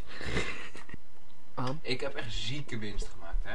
Ik 1.82 2.00
heb 2.00 2.14
echt 2.14 2.32
zieke 2.32 2.78
winst 2.78 3.08
gemaakt, 3.08 3.42
hè. 3.42 3.54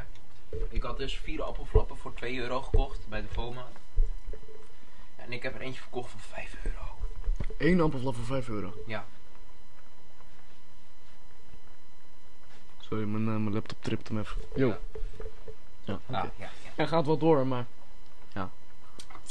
Ik 0.70 0.84
had 0.84 0.98
dus 0.98 1.18
vier 1.18 1.44
appelflappen 1.44 1.98
voor 1.98 2.14
2 2.14 2.40
euro 2.40 2.62
gekocht 2.62 3.08
bij 3.08 3.22
de 3.22 3.28
FOMA. 3.28 3.68
En 5.16 5.32
ik 5.32 5.44
heb 5.44 5.56
er 5.56 5.62
eentje 5.62 5.82
verkocht 5.82 6.12
voor 6.12 6.20
5 6.22 6.56
euro. 6.64 6.80
Eén 7.58 7.82
appelflap 7.82 8.16
voor 8.16 8.26
5 8.26 8.48
euro. 8.50 8.74
Ja. 8.86 9.06
Sorry, 12.80 13.04
mijn, 13.04 13.28
eh, 13.28 13.42
mijn 13.42 13.54
laptop 13.54 13.78
tript 13.84 14.08
hem 14.08 14.20
even. 14.20 14.42
Yo. 14.56 14.68
Ja. 14.68 14.80
Ja, 15.84 15.94
oké. 15.94 16.18
Ah, 16.18 16.24
ja, 16.38 16.50
ja. 16.64 16.72
Hij 16.76 16.88
gaat 16.88 17.06
wel 17.06 17.18
door, 17.18 17.48
maar... 17.48 17.66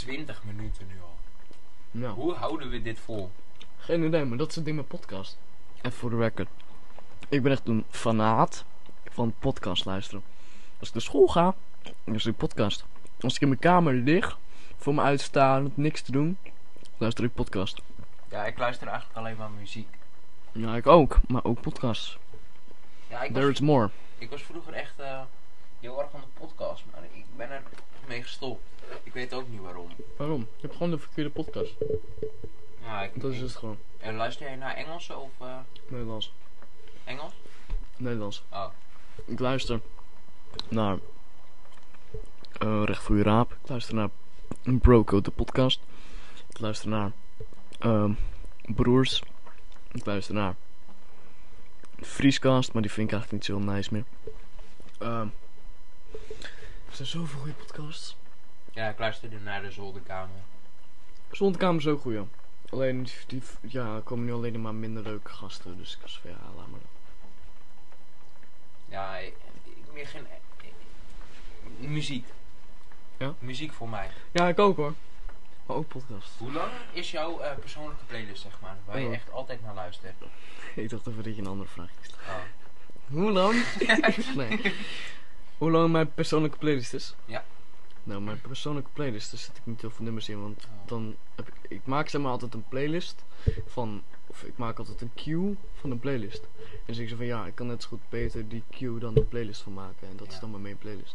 20 0.00 0.45
minuten 0.45 0.87
nu 0.87 1.00
al. 1.03 1.17
Nou, 1.91 2.15
Hoe 2.15 2.35
houden 2.35 2.71
we 2.71 2.83
dit 2.83 2.99
vol? 2.99 3.31
geen 3.79 4.03
idee, 4.05 4.25
maar 4.25 4.39
dat 4.39 4.49
is 4.49 4.55
het 4.55 4.65
ding 4.65 4.77
met 4.77 4.89
podcast. 4.89 5.37
Even 5.77 5.93
voor 5.93 6.11
de 6.11 6.17
record. 6.17 6.49
Ik 7.29 7.43
ben 7.43 7.53
echt 7.53 7.69
een 7.69 7.85
fanaat 7.91 8.65
van 9.11 9.35
podcast 9.39 9.85
luisteren. 9.85 10.23
Als 10.80 10.88
ik 10.88 10.94
naar 10.94 11.02
school 11.02 11.26
ga, 11.26 11.54
luister 12.04 12.30
ik 12.32 12.37
podcast. 12.37 12.84
Als 13.20 13.34
ik 13.34 13.40
in 13.40 13.49
mijn 13.49 13.60
kamer 13.60 13.92
lig, 13.94 14.38
voor 14.76 14.94
me 14.94 15.02
uitstaan, 15.02 15.72
niks 15.75 16.02
te 16.02 16.12
doen, 16.12 16.38
luister 16.96 17.25
ik 17.25 17.34
podcast. 17.34 17.80
Ja, 18.28 18.44
ik 18.46 18.58
luister 18.58 18.87
eigenlijk 18.88 19.18
alleen 19.18 19.37
maar 19.37 19.50
muziek. 19.50 19.88
Ja, 20.52 20.76
ik 20.76 20.87
ook, 20.87 21.18
maar 21.28 21.44
ook 21.44 21.60
podcasts. 21.60 22.18
Ja, 23.08 23.22
ik 23.22 23.32
There 23.32 23.46
was, 23.46 23.54
is 23.54 23.60
more. 23.60 23.90
ik 24.18 24.30
was 24.30 24.42
vroeger 24.42 24.72
echt 24.72 24.99
eh, 24.99 25.20
heel 25.80 26.00
erg 26.00 26.10
van 26.10 26.20
de 26.20 26.40
podcast, 26.40 26.84
maar 26.92 27.02
ik 27.12 27.25
ben 27.37 27.50
er 27.50 27.62
mee 28.06 28.22
gestopt. 28.22 28.62
Ik 29.02 29.12
weet 29.12 29.34
ook 29.34 29.49
niet 29.49 29.60
waarom. 29.60 29.88
Waarom? 30.16 30.40
Je 30.40 30.60
hebt 30.60 30.72
gewoon 30.72 30.90
de 30.90 30.99
verkeerde 30.99 31.30
podcast. 31.30 31.72
Ja, 32.82 33.02
ik, 33.02 33.20
Dat 33.20 33.32
is 33.32 33.40
het 33.40 33.56
gewoon. 33.56 33.78
En 33.99 34.14
luister 34.16 34.46
jij 34.46 34.56
naar 34.56 34.75
Engelse 34.75 35.16
of 35.16 35.30
eh, 35.40 35.56
Nederlands. 35.88 36.32
Engels? 37.04 37.32
Nederlands. 37.96 38.42
Oh, 38.52 38.66
Ik 39.25 39.38
luister 39.38 39.80
naar 40.69 40.99
eh, 42.59 42.83
Recht 42.85 43.02
voor 43.02 43.16
je 43.16 43.23
Raap. 43.23 43.52
Ik 43.62 43.69
luister 43.69 43.95
naar 43.95 44.09
Broco, 44.62 45.21
de 45.21 45.30
podcast. 45.30 45.80
Ik 46.49 46.61
luister 46.61 46.88
naar 46.88 47.12
ehm, 47.78 48.12
Broers. 48.62 49.23
Ik 49.92 50.07
luister 50.07 50.35
naar 50.35 50.54
Vrieskast, 52.00 52.73
maar 52.73 52.83
die 52.83 52.90
vind 52.90 53.07
ik 53.07 53.12
eigenlijk 53.12 53.49
niet 53.49 53.59
zo 53.59 53.73
nice 53.73 53.88
meer. 53.92 54.04
Ehm, 54.99 55.28
er 56.88 56.97
zijn 56.97 57.09
zoveel 57.09 57.38
goede 57.38 57.54
podcasts. 57.54 58.16
ja, 58.73 58.88
ik 58.88 58.99
luisterde 58.99 59.38
naar 59.38 59.62
de 59.62 59.71
zolderkamer. 59.71 60.37
Zondkamer 61.30 61.80
is 61.80 61.87
ook 61.87 62.00
goed, 62.00 62.12
ja. 62.12 62.25
Alleen, 62.71 63.09
die, 63.26 63.42
ja, 63.61 63.95
er 63.95 64.00
komen 64.00 64.25
nu 64.25 64.33
alleen 64.33 64.61
maar 64.61 64.75
minder 64.75 65.02
leuke 65.02 65.30
gasten. 65.30 65.76
Dus 65.78 65.95
ik 65.95 66.02
was 66.02 66.21
van, 66.21 66.30
ja, 66.30 66.37
laat 66.57 66.71
maar 66.71 66.80
dan. 66.80 66.88
Ja, 68.90 69.16
ik, 69.16 69.35
ik 69.64 69.92
meer 69.92 70.06
geen... 70.06 70.26
eh, 70.26 71.88
muziek. 71.88 72.26
Ja? 73.16 73.35
Muziek 73.38 73.73
voor 73.73 73.88
mij. 73.88 74.11
Ja, 74.32 74.49
ik 74.49 74.59
ook 74.59 74.76
hoor. 74.76 74.94
Maar 75.66 75.76
ook 75.76 75.88
podcast. 75.88 76.30
Hoe 76.38 76.52
lang 76.52 76.70
is 76.92 77.11
jouw 77.11 77.40
eh, 77.40 77.56
persoonlijke 77.59 78.04
playlist, 78.04 78.42
zeg 78.42 78.61
maar, 78.61 78.76
waar 78.85 79.00
je 79.00 79.06
Oh. 79.06 79.12
echt 79.12 79.32
altijd 79.32 79.62
naar 79.62 79.75
luistert? 79.75 80.14
Ik 80.75 80.88
dacht 80.90 81.06
even 81.06 81.23
dat 81.23 81.35
je 81.35 81.40
een 81.40 81.47
andere 81.47 81.68
vraag 81.68 81.88
is. 82.02 82.09
Oh. 82.28 82.35
Hoe 83.20 83.30
lang? 83.32 83.64
nee. 84.37 84.75
Hoe 85.59 85.70
lang 85.70 85.92
mijn 85.92 86.14
persoonlijke 86.14 86.59
playlist 86.59 86.94
is? 86.94 87.14
Ja. 87.25 87.44
Nou, 88.02 88.20
mijn 88.20 88.40
persoonlijke 88.40 88.90
playlist, 88.92 89.30
daar 89.30 89.40
zit 89.40 89.56
ik 89.56 89.62
niet 89.66 89.80
heel 89.80 89.90
veel 89.90 90.04
nummers 90.04 90.28
in, 90.28 90.42
want 90.42 90.64
Oh. 90.64 90.70
dan 90.88 91.16
heb 91.35 91.49
ik, 91.49 91.54
ik 91.68 91.80
maak 91.85 92.09
zeg 92.09 92.20
maar 92.20 92.30
altijd 92.30 92.54
een 92.54 92.64
playlist 92.68 93.25
van, 93.66 94.02
of 94.30 94.42
ik 94.42 94.56
maak 94.56 94.78
altijd 94.78 95.00
een 95.00 95.14
queue 95.14 95.56
van 95.75 95.90
een 95.90 95.99
playlist. 95.99 96.42
En 96.42 96.82
dan 96.87 96.94
zeg 96.94 97.04
ik 97.04 97.10
zo 97.10 97.16
van, 97.16 97.26
ja, 97.26 97.46
ik 97.46 97.54
kan 97.54 97.66
net 97.66 97.82
zo 97.82 97.88
goed 97.88 98.08
beter 98.08 98.49
die 98.49 98.62
queue 98.70 98.99
dan 98.99 99.16
een 99.16 99.28
playlist 99.28 99.62
van 99.62 99.72
maken. 99.72 100.08
En 100.08 100.16
dat 100.16 100.28
is 100.32 100.38
dan 100.40 100.50
mijn 100.50 100.62
main 100.62 100.78
playlist. 100.78 101.14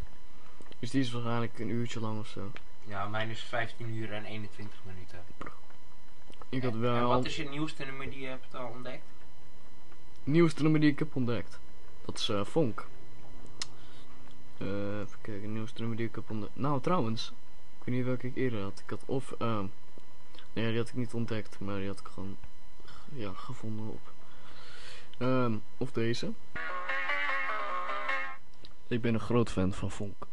Dus 0.79 0.91
die 0.91 1.01
is 1.01 1.11
waarschijnlijk 1.11 1.59
een 1.59 1.69
uurtje 1.69 1.99
lang 1.99 2.19
of 2.19 2.27
zo. 2.27 2.51
Ja, 2.83 3.07
mijn 3.07 3.29
is 3.29 3.39
15 3.43 3.89
uur 3.89 4.11
en 4.13 4.25
21 4.25 4.79
minuten. 4.85 5.23
Ik 6.49 6.63
had 6.63 6.73
En- 6.73 6.79
wel 6.79 6.95
En 6.95 7.07
wat 7.07 7.25
is 7.25 7.35
je 7.35 7.49
nieuwste 7.49 7.85
nummer 7.85 8.09
die 8.09 8.19
je 8.19 8.27
hebt 8.27 8.55
al 8.55 8.67
ontdekt? 8.67 9.03
nieuwste 10.23 10.61
nummer 10.61 10.79
die 10.79 10.91
ik 10.91 10.99
heb 10.99 11.15
ontdekt. 11.15 11.59
Dat 12.05 12.17
is 12.17 12.29
eh 12.29 12.45
Fonk. 12.45 12.87
Eh, 14.57 14.99
even 14.99 15.17
kijken, 15.21 15.53
nieuwste 15.53 15.79
nummer 15.79 15.97
die 15.97 16.07
ik 16.07 16.15
heb 16.15 16.29
ontdekt. 16.29 16.55
Nou, 16.55 16.81
trouwens, 16.81 17.33
ik 17.79 17.85
weet 17.85 17.95
niet 17.95 18.05
welke 18.05 18.27
ik 18.27 18.35
eerder 18.35 18.61
had. 18.61 18.79
Ik 18.83 18.89
had 18.89 19.03
of, 19.05 19.31
ehm 19.37 19.65
nee, 20.53 20.67
die 20.69 20.77
had 20.77 20.87
ik 20.89 20.95
niet 20.95 21.13
ontdekt, 21.13 21.59
maar 21.59 21.77
die 21.79 21.87
had 21.87 21.99
ik 21.99 22.07
gewoon, 22.07 22.37
ja, 23.13 23.31
gevonden 23.33 23.87
op. 23.87 24.13
Ehm, 25.17 25.55
of 25.77 25.91
deze. 25.91 26.31
Ik 28.87 29.01
ben 29.01 29.13
een 29.13 29.19
groot 29.19 29.51
fan 29.51 29.73
van 29.73 29.91
Fonk. 29.91 30.25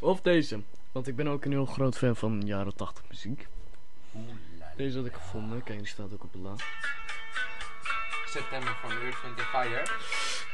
Of 0.00 0.20
deze, 0.20 0.62
want 0.92 1.08
ik 1.08 1.16
ben 1.16 1.28
ook 1.28 1.44
een 1.44 1.50
heel 1.50 1.66
groot 1.66 1.98
fan 1.98 2.16
van 2.16 2.42
jaren 2.46 2.76
80 2.76 3.04
muziek. 3.08 3.48
Deze 4.76 4.96
had 4.96 5.06
ik 5.06 5.14
gevonden. 5.14 5.62
Kijk, 5.62 5.78
die 5.78 5.88
staat 5.88 6.12
ook 6.12 6.22
op 6.22 6.32
de 6.32 6.38
la. 6.38 6.54
September 8.26 8.76
van 8.80 8.90
Earth, 8.90 9.22
Wind 9.22 9.40
Fire. 9.40 9.86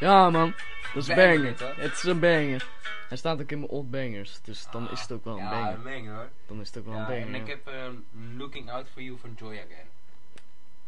Ja, 0.01 0.31
man. 0.31 0.55
Dat 0.95 1.03
is 1.03 1.09
een 1.09 1.15
Banger 1.17 1.35
banger. 1.37 1.49
dit, 1.51 1.61
hoor. 1.61 1.75
Het 1.77 1.93
is 1.93 2.03
een 2.03 2.21
banger. 2.21 2.67
Hij 3.09 3.17
staat 3.17 3.41
ook 3.41 3.51
in 3.51 3.59
mijn 3.59 3.71
old 3.71 3.91
bangers. 3.91 4.41
Dus 4.43 4.67
dan 4.71 4.91
is 4.91 5.01
het 5.01 5.13
ook 5.13 5.25
wel 5.25 5.35
een 5.39 5.43
ja, 5.45 5.51
banger. 5.51 5.75
een 5.75 5.83
banger 5.83 6.15
hoor. 6.15 6.29
Dan 6.47 6.61
is 6.61 6.67
het 6.69 6.79
ook 6.79 6.85
wel 6.85 6.95
Ja, 6.95 7.01
een 7.01 7.07
banger. 7.07 7.27
en 7.27 7.35
ik 7.35 7.47
heb 7.47 7.67
eh, 7.67 7.89
Looking 8.37 8.71
Out 8.71 8.87
For 8.93 9.03
You 9.03 9.19
van 9.19 9.35
Joy 9.39 9.53
Again. 9.53 9.87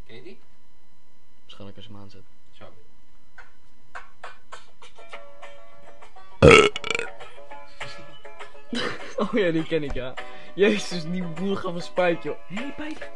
Ken 0.07 0.17
je 0.17 0.23
die? 0.23 0.39
Waarschijnlijk 1.43 1.77
als 1.77 1.87
je 1.87 1.93
hem 1.93 2.01
aanzet. 2.03 2.23
Zo. 2.53 2.65
Oh 9.17 9.33
ja, 9.33 9.51
die 9.51 9.65
ken 9.67 9.83
ik, 9.83 9.93
ja. 9.95 10.15
Jezus, 10.55 11.03
die 11.05 11.23
boer 11.23 11.57
gaf 11.57 11.75
een 11.75 11.83
spuit, 11.83 12.23
joh. 12.23 12.37
Hé, 12.47 12.55
hey, 12.55 12.75
bijt. 12.77 13.11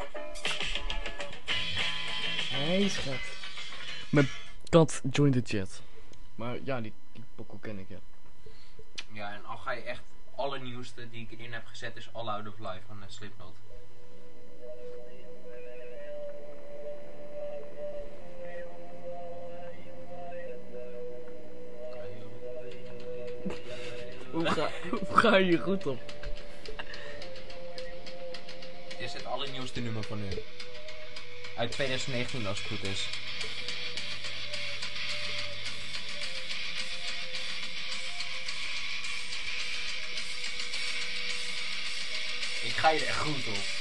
Hij 2.50 2.88
schat. 2.88 3.14
Mijn 4.10 4.28
kat 4.68 5.02
joined 5.10 5.44
the 5.46 5.56
chat. 5.58 5.82
Maar 6.38 6.58
ja, 6.64 6.80
die, 6.80 6.92
die 7.12 7.24
ken 7.60 7.78
ik, 7.78 7.88
ja. 7.88 7.98
Ja, 9.12 9.32
en 9.32 9.44
al 9.44 9.56
ga 9.56 9.72
je 9.72 9.82
echt 9.82 10.02
alle 10.34 10.58
nieuwste 10.58 11.10
die 11.10 11.28
ik 11.30 11.38
erin 11.38 11.52
heb 11.52 11.66
gezet 11.66 11.96
is 11.96 12.08
All 12.12 12.28
Out 12.28 12.48
of 12.48 12.58
Life 12.58 12.80
van 12.86 12.96
uh, 12.98 13.04
Slipknot. 13.08 13.56
Hoe 24.30 24.46
ga, 24.46 24.70
hoe 24.90 25.16
ga 25.16 25.36
je 25.36 25.44
hier 25.44 25.60
goed 25.60 25.86
op? 25.86 26.00
Dit 28.88 29.00
is 29.00 29.12
het 29.12 29.24
allernieuwste 29.24 29.80
nummer 29.80 30.02
van 30.02 30.18
hun. 30.18 30.38
Uit 31.56 31.70
2019 31.72 32.46
als 32.46 32.58
het 32.58 32.68
goed 32.68 32.82
is. 32.82 33.08
Ga 42.88 42.94
je 42.94 43.00
er 43.00 43.08
echt 43.08 43.18
goed 43.18 43.46
op. 43.48 43.76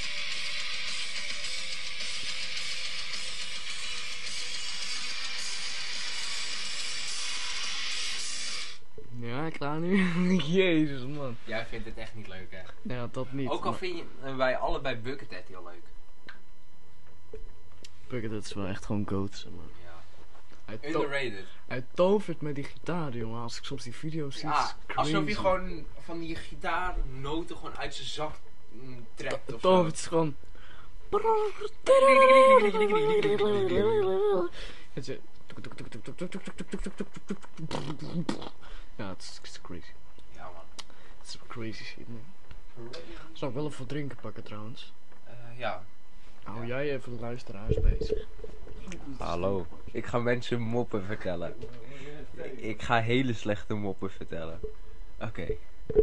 Ja, 9.20 9.50
klaar 9.50 9.78
nu? 9.80 10.04
Jezus, 10.42 11.06
man. 11.06 11.36
Jij 11.44 11.66
vindt 11.66 11.84
het 11.86 11.96
echt 11.96 12.14
niet 12.14 12.28
leuk 12.28 12.50
hè? 12.50 12.94
Ja, 12.94 13.08
dat 13.12 13.32
niet. 13.32 13.48
Ook 13.48 13.64
al 13.64 13.70
maar 13.70 13.78
vind 13.78 13.96
je 13.96 14.34
wij 14.34 14.56
allebei 14.56 14.96
Buckethead 14.96 15.44
heel 15.46 15.64
leuk. 15.64 15.82
Buckethead 18.08 18.44
is 18.44 18.52
wel 18.52 18.66
echt 18.66 18.84
gewoon 18.84 19.08
goat, 19.08 19.34
zeg 19.36 19.52
maar. 19.52 19.64
Ja. 19.84 20.02
Hij, 20.64 20.90
Underrated. 20.94 21.44
hij 21.66 21.84
tovert 21.94 22.40
met 22.40 22.54
die 22.54 22.64
gitaar, 22.64 23.12
jongen. 23.16 23.42
Als 23.42 23.58
ik 23.58 23.64
soms 23.64 23.82
die 23.82 23.94
video's 23.94 24.38
zie, 24.38 24.48
Ja, 24.48 24.76
alsof 24.94 25.14
je 25.14 25.24
crazy. 25.24 25.34
gewoon 25.34 25.84
van 26.00 26.18
die 26.18 26.36
gitaarnoten 26.36 27.56
gewoon 27.56 27.76
uit 27.76 27.94
zijn 27.94 28.08
zak 28.08 28.34
trekt 29.14 29.52
of 29.54 29.60
zo. 29.60 29.68
Tovert 29.68 29.94
is 29.94 30.06
gewoon... 30.06 30.34
Het. 34.92 35.18
Ja, 38.96 39.08
het 39.08 39.22
is, 39.22 39.36
het 39.36 39.46
is 39.50 39.60
crazy. 39.62 39.90
Ja 40.34 40.42
man. 40.42 40.52
Het 41.18 41.26
is 41.26 41.38
crazy 41.48 41.84
shit, 41.84 42.08
man. 42.08 42.20
Zou 43.32 43.50
ik 43.50 43.56
wel 43.56 43.66
even 43.66 43.78
wat 43.78 43.88
drinken 43.88 44.18
pakken, 44.20 44.42
trouwens. 44.42 44.92
Eh, 45.24 45.32
ja. 45.58 45.84
Hou 46.42 46.60
Ja. 46.60 46.66
jij 46.66 46.94
even 46.94 47.14
de 47.14 47.20
luisteraars 47.20 47.80
bezig. 47.80 48.26
Hallo. 49.18 49.66
Ik 49.92 50.06
ga 50.06 50.18
mensen 50.18 50.60
moppen 50.60 51.04
vertellen. 51.04 51.54
Ik 52.56 52.82
ga 52.82 53.00
hele 53.00 53.32
slechte 53.32 53.74
moppen 53.74 54.10
vertellen. 54.10 54.60
Oké. 55.20 55.46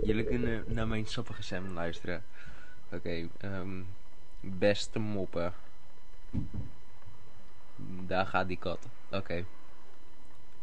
Jullie 0.04 0.24
kunnen 0.24 0.64
naar 0.68 0.88
mijn 0.88 1.06
sappige 1.08 1.44
stem 1.44 1.74
luisteren. 1.74 2.24
Oké. 2.92 3.28
ehm, 3.38 3.82
beste 4.40 5.00
moppen. 5.00 5.54
Daar 8.08 8.26
gaat 8.26 8.48
die 8.48 8.58
kat. 8.58 8.88
Oké. 9.12 9.46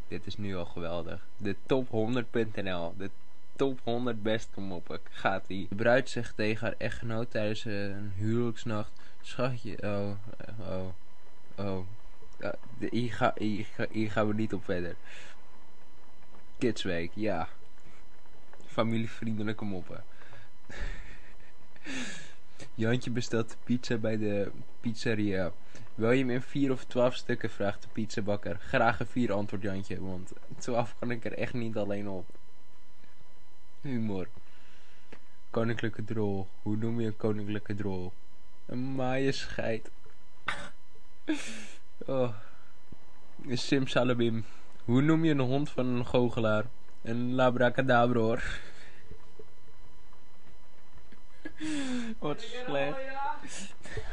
Dit 0.08 0.26
is 0.26 0.36
nu 0.36 0.56
al 0.56 0.64
geweldig. 0.64 1.26
De 1.36 1.56
top 1.66 1.88
100.nl. 1.88 2.94
De 2.96 3.10
top 3.56 3.80
100 3.82 4.22
beste 4.22 4.60
moppen. 4.60 5.00
Gaat 5.10 5.44
ie. 5.48 5.66
De 5.68 5.74
bruid 5.74 6.08
zegt 6.08 6.36
tegen 6.36 6.66
haar 6.66 6.76
echtgenoot 6.78 7.30
tijdens 7.30 7.64
een 7.64 8.12
huwelijksnacht. 8.16 8.90
Schatje, 9.20 9.78
oh, 9.82 10.10
oh. 10.58 10.86
Oh. 11.56 11.86
De, 12.78 12.88
hier, 12.90 13.12
ga, 13.12 13.32
hier, 13.36 13.64
ga- 13.64 13.86
hier 13.90 14.10
gaan 14.10 14.26
we 14.28 14.34
niet 14.34 14.52
op 14.52 14.64
verder. 14.64 14.94
Kidsweek, 16.58 17.10
ja. 17.14 17.48
Familievriendelijke 18.66 19.64
moppen. 19.64 20.04
Jantje 22.74 23.10
bestelt 23.10 23.56
pizza 23.64 23.96
bij 23.96 24.18
de 24.18 24.50
pizzeria. 24.80 25.52
Wil 25.94 26.10
je 26.10 26.18
hem 26.18 26.30
in 26.30 26.42
4 26.42 26.72
of 26.72 26.84
12 26.84 27.14
stukken, 27.14 27.50
vraagt 27.50 27.82
de 27.82 27.88
pizzabakker. 27.92 28.58
Graag 28.60 29.00
een 29.00 29.06
4 29.06 29.32
antwoord 29.32 29.62
Jantje, 29.62 30.00
want 30.00 30.32
12 30.58 30.94
kan 30.98 31.10
ik 31.10 31.24
er 31.24 31.32
echt 31.32 31.52
niet 31.52 31.76
alleen 31.76 32.08
op. 32.08 32.26
Humor. 33.80 34.28
Koninklijke 35.50 36.04
drol. 36.04 36.48
Hoe 36.62 36.76
noem 36.76 37.00
je 37.00 37.06
een 37.06 37.16
koninklijke 37.16 37.74
drol? 37.74 38.12
Een 38.66 38.94
maaie 38.94 39.32
scheid. 39.32 39.90
Oh. 42.06 42.34
Simsalabim. 43.48 44.44
Hoe 44.84 45.02
noem 45.02 45.24
je 45.24 45.30
een 45.30 45.38
hond 45.38 45.70
van 45.70 45.86
een 45.86 46.06
goochelaar? 46.06 46.64
Een 47.02 47.34
labracadabra 47.34 48.20
hoor. 48.20 48.42
Wat 52.18 52.40
slecht. 52.66 52.96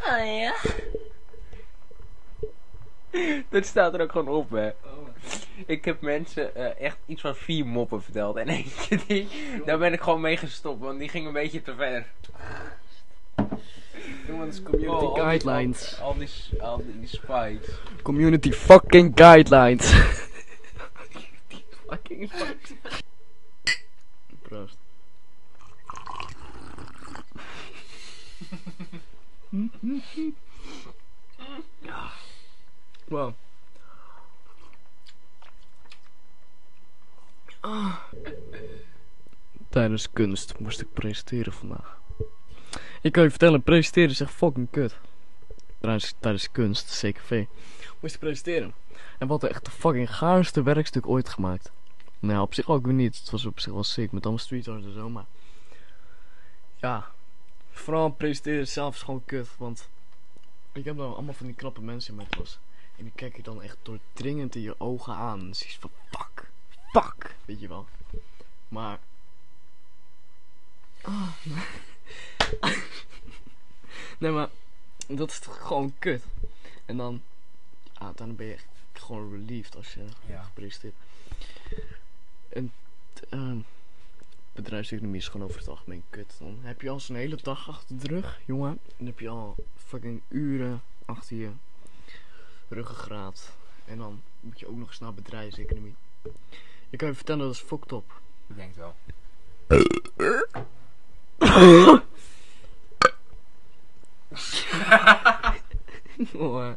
Ah 0.06 0.26
ja. 0.40 0.54
Dat 3.50 3.66
staat 3.66 3.94
er 3.94 4.02
ook 4.02 4.12
gewoon 4.12 4.28
op, 4.36 4.50
hè. 4.50 4.72
Ik 5.66 5.86
heb 5.86 6.02
mensen 6.02 6.56
eh, 6.56 6.86
echt 6.86 6.98
iets 7.06 7.22
van 7.22 7.36
vier 7.36 7.66
moppen 7.66 8.04
verteld. 8.04 8.36
En 8.36 8.50
eentje 8.50 9.00
die, 9.08 9.28
daar 9.66 9.78
ben 9.78 9.94
ik 9.94 10.02
gewoon 10.02 10.22
mee 10.22 10.38
gestopt, 10.38 10.80
want 10.82 11.00
die 11.00 11.10
ging 11.10 11.28
een 11.28 11.34
beetje 11.34 11.62
te 11.62 11.76
ver. 11.76 12.06
Jongens, 14.28 14.64
community 14.64 14.92
Oh, 14.96 15.02
al 15.02 15.14
die- 15.14 15.24
guidelines. 15.24 16.00
Al, 16.02 16.18
die, 16.18 16.30
al 16.62 16.84
die 16.86 17.08
spikes. 17.08 17.70
Community 18.02 18.52
fucking 18.52 19.12
guidelines. 19.16 19.92
fucking 21.88 22.32
spikes. 22.34 22.74
Proost. 24.42 24.78
Wow. 33.08 33.34
Tijdens 39.70 40.10
kunst 40.12 40.60
moest 40.60 40.82
ik 40.82 40.94
presenteren 40.94 41.54
vandaag. 41.54 41.98
Ik 43.02 43.12
kan 43.12 43.24
je 43.24 43.30
vertellen, 43.30 43.62
presenteren 43.62 44.10
is 44.10 44.20
echt 44.20 44.32
fucking 44.32 44.68
kut. 44.70 44.98
Trouwens, 45.80 46.14
tijdens 46.20 46.52
kunst, 46.52 47.00
CKV, 47.00 47.46
moest 48.00 48.14
ik 48.14 48.20
presenteren. 48.20 48.74
En 49.18 49.28
wat 49.28 49.44
echt 49.44 49.66
de 49.66 49.72
fucking 49.72 50.16
gaarste 50.16 50.64
werkstuk 50.64 51.08
ooit 51.08 51.30
gemaakt. 51.30 51.72
Nou, 52.20 52.42
op 52.42 52.54
zich 52.54 52.68
ook 52.68 52.86
weer 52.86 52.94
niet. 52.94 53.18
Het 53.18 53.30
was 53.30 53.46
op 53.46 53.60
zich 53.60 53.74
wel 53.74 53.84
sick 53.84 54.12
met 54.12 54.24
allemaal 54.24 54.44
street 54.44 54.68
art 54.68 54.84
en 54.84 54.94
zo, 54.94 55.10
maar... 55.10 55.26
Ja, 56.76 57.12
vooral 57.80 58.10
presenteren 58.12 58.68
zelf 58.68 58.96
is 58.96 59.02
gewoon 59.02 59.26
kut, 59.26 59.50
want... 59.58 59.90
Ik 60.72 60.86
heb 60.86 60.98
dan 60.98 61.14
allemaal 61.14 61.34
van 61.34 61.46
die 61.46 61.56
knappe 61.56 61.82
mensen 61.82 62.10
in 62.10 62.16
mijn 62.16 62.30
klas. 62.30 62.60
En 62.98 63.04
die 63.04 63.14
kijken 63.16 63.38
je 63.38 63.44
dan 63.44 63.62
echt 63.62 63.78
doordringend 63.82 64.56
in 64.56 64.62
je 64.62 64.80
ogen 64.80 65.14
aan. 65.14 65.40
En 65.40 65.48
je 65.48 65.76
van, 65.80 65.92
fuck, 66.12 66.52
fuck, 66.92 67.36
weet 67.46 67.60
je 67.60 67.68
wel. 67.68 67.88
Maar... 68.68 69.00
Ah, 71.02 71.30
nee, 74.18 74.32
maar 74.32 74.50
dat 75.08 75.30
is 75.32 75.40
toch 75.40 75.68
gewoon 75.68 75.94
kut. 76.00 76.24
En 76.86 76.98
dan, 76.98 77.22
ja, 78.00 78.12
dan 78.16 78.36
ben 78.36 78.46
je 78.46 78.54
echt 78.54 78.66
gewoon 78.94 79.32
relieved 79.32 79.76
als 79.76 79.94
je 79.94 80.06
Ja. 80.26 80.44
gepresenteerd. 80.44 80.96
En 82.50 82.74
ehm, 83.30 83.60
bedrijfseconomie 84.62 85.20
is 85.20 85.28
gewoon 85.28 85.48
over 85.48 85.60
het 85.60 85.70
algemeen 85.70 86.04
kut. 86.10 86.36
Dan 86.40 86.60
heb 86.62 86.82
je 86.82 86.90
al 86.90 87.00
zo'n 87.00 87.16
hele 87.16 87.38
dag 87.42 87.70
achter 87.70 88.00
de 88.00 88.08
rug, 88.08 88.40
jongen. 88.46 88.80
Dan 88.98 89.08
heb 89.08 89.20
je 89.20 89.30
al 89.30 89.56
fucking 89.76 90.22
uren 90.28 90.82
achter 91.06 91.38
je 91.38 91.50
ruggengraat. 92.68 93.58
En 93.86 93.98
dan 93.98 94.22
moet 94.40 94.60
je 94.60 94.68
ook 94.68 94.78
nog 94.78 94.88
eens 94.88 95.00
naar 95.00 95.14
bedrijfseconomie. 95.14 95.96
Ik 96.90 96.98
kan 96.98 97.08
je 97.08 97.14
vertellen, 97.14 97.46
dat 97.46 97.54
is 97.54 97.62
fucked 97.62 97.92
up. 97.92 98.22
Ik 98.48 98.56
denk 98.56 98.76
wel. 98.76 98.96
Oh, 106.34 106.72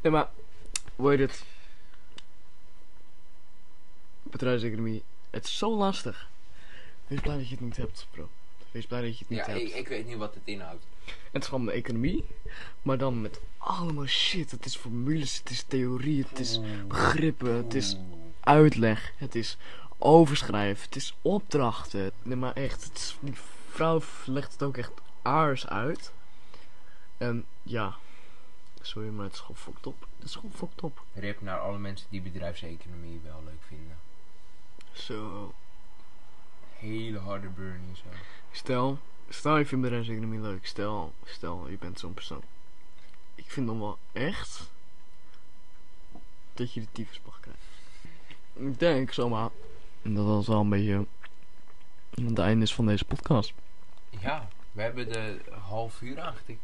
nee, 0.00 0.12
maar, 0.12 0.28
hoe 0.96 1.10
heet 1.10 1.18
het? 1.18 1.44
Bedrijfseconomie, 4.22 5.02
het 5.30 5.44
is 5.44 5.58
zo 5.58 5.76
lastig. 5.76 6.28
Wees 7.12 7.20
blij 7.20 7.36
dat 7.36 7.48
je 7.48 7.54
het 7.54 7.64
niet 7.64 7.76
hebt, 7.76 8.06
bro. 8.10 8.28
Wees 8.70 8.86
blij 8.86 9.00
dat 9.00 9.12
je 9.12 9.18
het 9.18 9.28
niet 9.28 9.38
Ja, 9.38 9.46
hebt. 9.46 9.60
ik, 9.60 9.74
ik 9.74 9.88
weet 9.88 10.06
niet 10.06 10.16
wat 10.16 10.34
het 10.34 10.42
inhoudt. 10.44 10.84
Het 11.32 11.42
is 11.42 11.48
gewoon 11.48 11.64
de 11.64 11.72
economie, 11.72 12.24
maar 12.82 12.98
dan 12.98 13.20
met 13.20 13.40
allemaal 13.58 14.06
shit. 14.06 14.50
Het 14.50 14.64
is 14.64 14.76
formules, 14.76 15.38
het 15.38 15.50
is 15.50 15.62
theorie, 15.62 16.26
het 16.28 16.38
is 16.38 16.60
begrippen, 16.88 17.54
het 17.54 17.74
is 17.74 17.96
uitleg, 18.40 19.12
het 19.16 19.34
is 19.34 19.56
overschrijven, 19.98 20.84
het 20.84 20.96
is 20.96 21.14
opdrachten. 21.22 22.12
Nee, 22.22 22.36
maar 22.36 22.52
echt, 22.52 22.84
het 22.84 22.96
is, 22.96 23.16
die 23.20 23.34
vrouw 23.68 24.02
legt 24.24 24.52
het 24.52 24.62
ook 24.62 24.76
echt 24.76 24.92
aars 25.22 25.66
uit. 25.66 26.12
En 27.16 27.44
ja, 27.62 27.96
sorry, 28.80 29.08
maar 29.08 29.24
het 29.24 29.34
is 29.34 29.40
gewoon 29.40 29.56
fucked 29.56 29.86
op. 29.86 30.06
Het 30.18 30.28
is 30.28 30.34
gewoon 30.34 30.52
fucked 30.54 30.80
op. 30.82 31.04
Rip 31.14 31.40
naar 31.40 31.58
alle 31.58 31.78
mensen 31.78 32.06
die 32.10 32.20
bedrijfseconomie 32.20 33.20
wel 33.24 33.42
leuk 33.44 33.62
vinden. 33.68 33.98
Zo, 34.92 35.52
Hele 36.82 37.18
harde 37.18 37.48
burning 37.48 37.96
zo. 37.96 38.02
stel, 38.52 38.98
stel 39.28 39.56
je 39.58 39.66
vindt 39.66 39.84
bedrijfseconomie 39.84 40.40
leuk. 40.40 40.66
Stel, 40.66 41.12
stel, 41.24 41.68
je 41.68 41.76
bent 41.78 41.98
zo'n 41.98 42.14
persoon. 42.14 42.42
Ik 43.34 43.50
vind 43.50 43.66
dan 43.66 43.78
wel 43.80 43.98
echt 44.12 44.70
dat 46.52 46.72
je 46.72 46.80
de 46.80 46.86
tyfus 46.92 47.20
mag 47.26 47.40
krijgen. 47.40 47.62
Ik 48.72 48.78
denk 48.78 49.12
zomaar 49.12 49.50
dat 50.02 50.26
dat 50.26 50.46
wel 50.46 50.60
een 50.60 50.68
beetje 50.68 51.06
het 52.14 52.38
einde 52.38 52.64
is 52.64 52.74
van 52.74 52.86
deze 52.86 53.04
podcast. 53.04 53.52
Ja, 54.20 54.48
we 54.72 54.82
hebben 54.82 55.12
de 55.12 55.40
half 55.60 56.00
uur 56.00 56.20
aangetikt. 56.20 56.60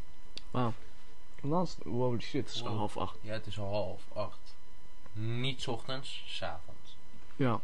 Laatst, 1.41 1.77
holy 1.83 2.19
shit, 2.19 2.45
het 2.45 2.55
is 2.55 2.61
Wow. 2.61 2.77
half 2.77 2.97
acht. 2.97 3.17
Ja, 3.21 3.33
het 3.33 3.45
is 3.45 3.59
al 3.59 3.71
half 3.71 4.01
acht. 4.13 4.55
Niet 5.13 5.67
ochtends, 5.67 6.23
's 6.27 6.41
avonds. 6.41 6.95
Ja. 7.35 7.59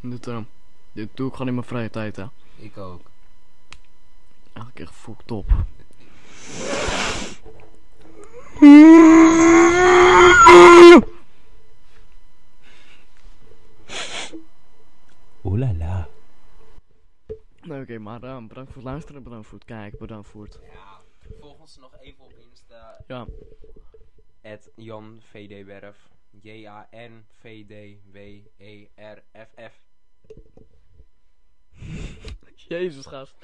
Dit, 0.00 0.26
eh, 0.26 0.38
dit 0.96 1.16
doe 1.16 1.28
ik 1.28 1.32
gewoon 1.32 1.48
in 1.48 1.54
mijn 1.54 1.66
vrije 1.66 1.90
tijd, 1.90 2.16
hè. 2.16 2.24
Ik 2.56 2.76
ook. 2.76 3.10
Eigenlijk 4.52 4.80
echt 4.80 4.94
fucked 4.94 5.30
op. 5.30 5.50
Oelala. 15.44 16.08
Nou, 17.62 17.82
oké, 17.82 17.98
maar 17.98 18.22
eh, 18.22 18.46
bedankt 18.46 18.72
voor 18.72 18.82
het 18.82 18.90
luisteren, 18.90 19.22
bedankt 19.22 19.46
voor 19.46 19.58
het 19.58 19.66
kijken, 19.66 19.98
bedankt 19.98 20.28
voor 20.28 20.44
het... 20.44 20.60
Ja, 20.72 21.00
volg 21.40 21.58
ons 21.58 21.76
nog 21.76 21.96
even 22.00 22.24
op 22.24 22.32
Insta. 22.38 23.00
Ja, 23.06 23.26
At 24.42 24.70
Jan 24.74 25.20
VD-werf. 25.20 26.08
J-A-N-V-D-W-E-R-F-F. 26.30 26.94
jezus 32.68 33.06
gast. 33.06 33.34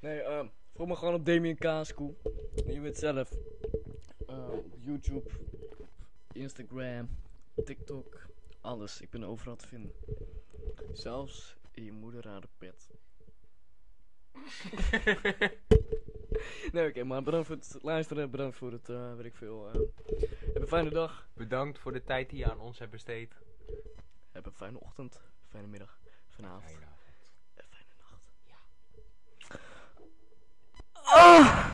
Nee, 0.00 0.20
eh, 0.20 0.46
volg 0.74 0.88
me 0.88 0.96
gewoon 0.96 1.14
op 1.14 1.26
Damien 1.26 1.58
Kaaskoe. 1.58 2.14
Je 2.66 2.80
weet 2.80 2.98
zelf. 2.98 3.30
Eh, 4.26 4.48
op 4.52 4.74
YouTube, 4.78 5.30
Instagram, 6.32 7.08
TikTok, 7.64 8.26
alles. 8.60 9.00
Ik 9.00 9.10
ben 9.10 9.24
overal 9.24 9.56
te 9.56 9.68
vinden. 9.68 9.92
Zelfs 10.92 11.56
in 11.70 11.84
je 11.84 11.92
moeder 11.92 12.28
aan 12.28 12.40
de 12.40 12.48
pet. 12.58 12.88
nee, 16.72 16.88
oké, 16.88 17.04
maar 17.04 17.22
bedankt 17.22 17.46
voor 17.46 17.56
het 17.56 17.78
luisteren, 17.82 18.30
bedankt 18.30 18.56
voor 18.56 18.72
het, 18.72 18.88
eh 18.88 19.14
weet 19.14 19.24
ik 19.24 19.36
veel. 19.36 19.68
eh 19.68 19.80
heb 20.52 20.62
een 20.62 20.66
fijne 20.66 20.90
dag, 20.90 21.28
Bedankt 21.34 21.78
voor 21.78 21.92
de 21.92 22.04
tijd 22.04 22.30
die 22.30 22.38
je 22.38 22.50
aan 22.50 22.60
ons 22.60 22.78
hebt 22.78 22.90
besteed. 22.90 23.34
heb 24.32 24.46
een 24.46 24.52
fijne 24.52 24.80
ochtend, 24.80 25.22
fijne 25.48 25.66
middag, 25.66 25.98
fijne 26.28 26.93
Oh. 31.16 31.53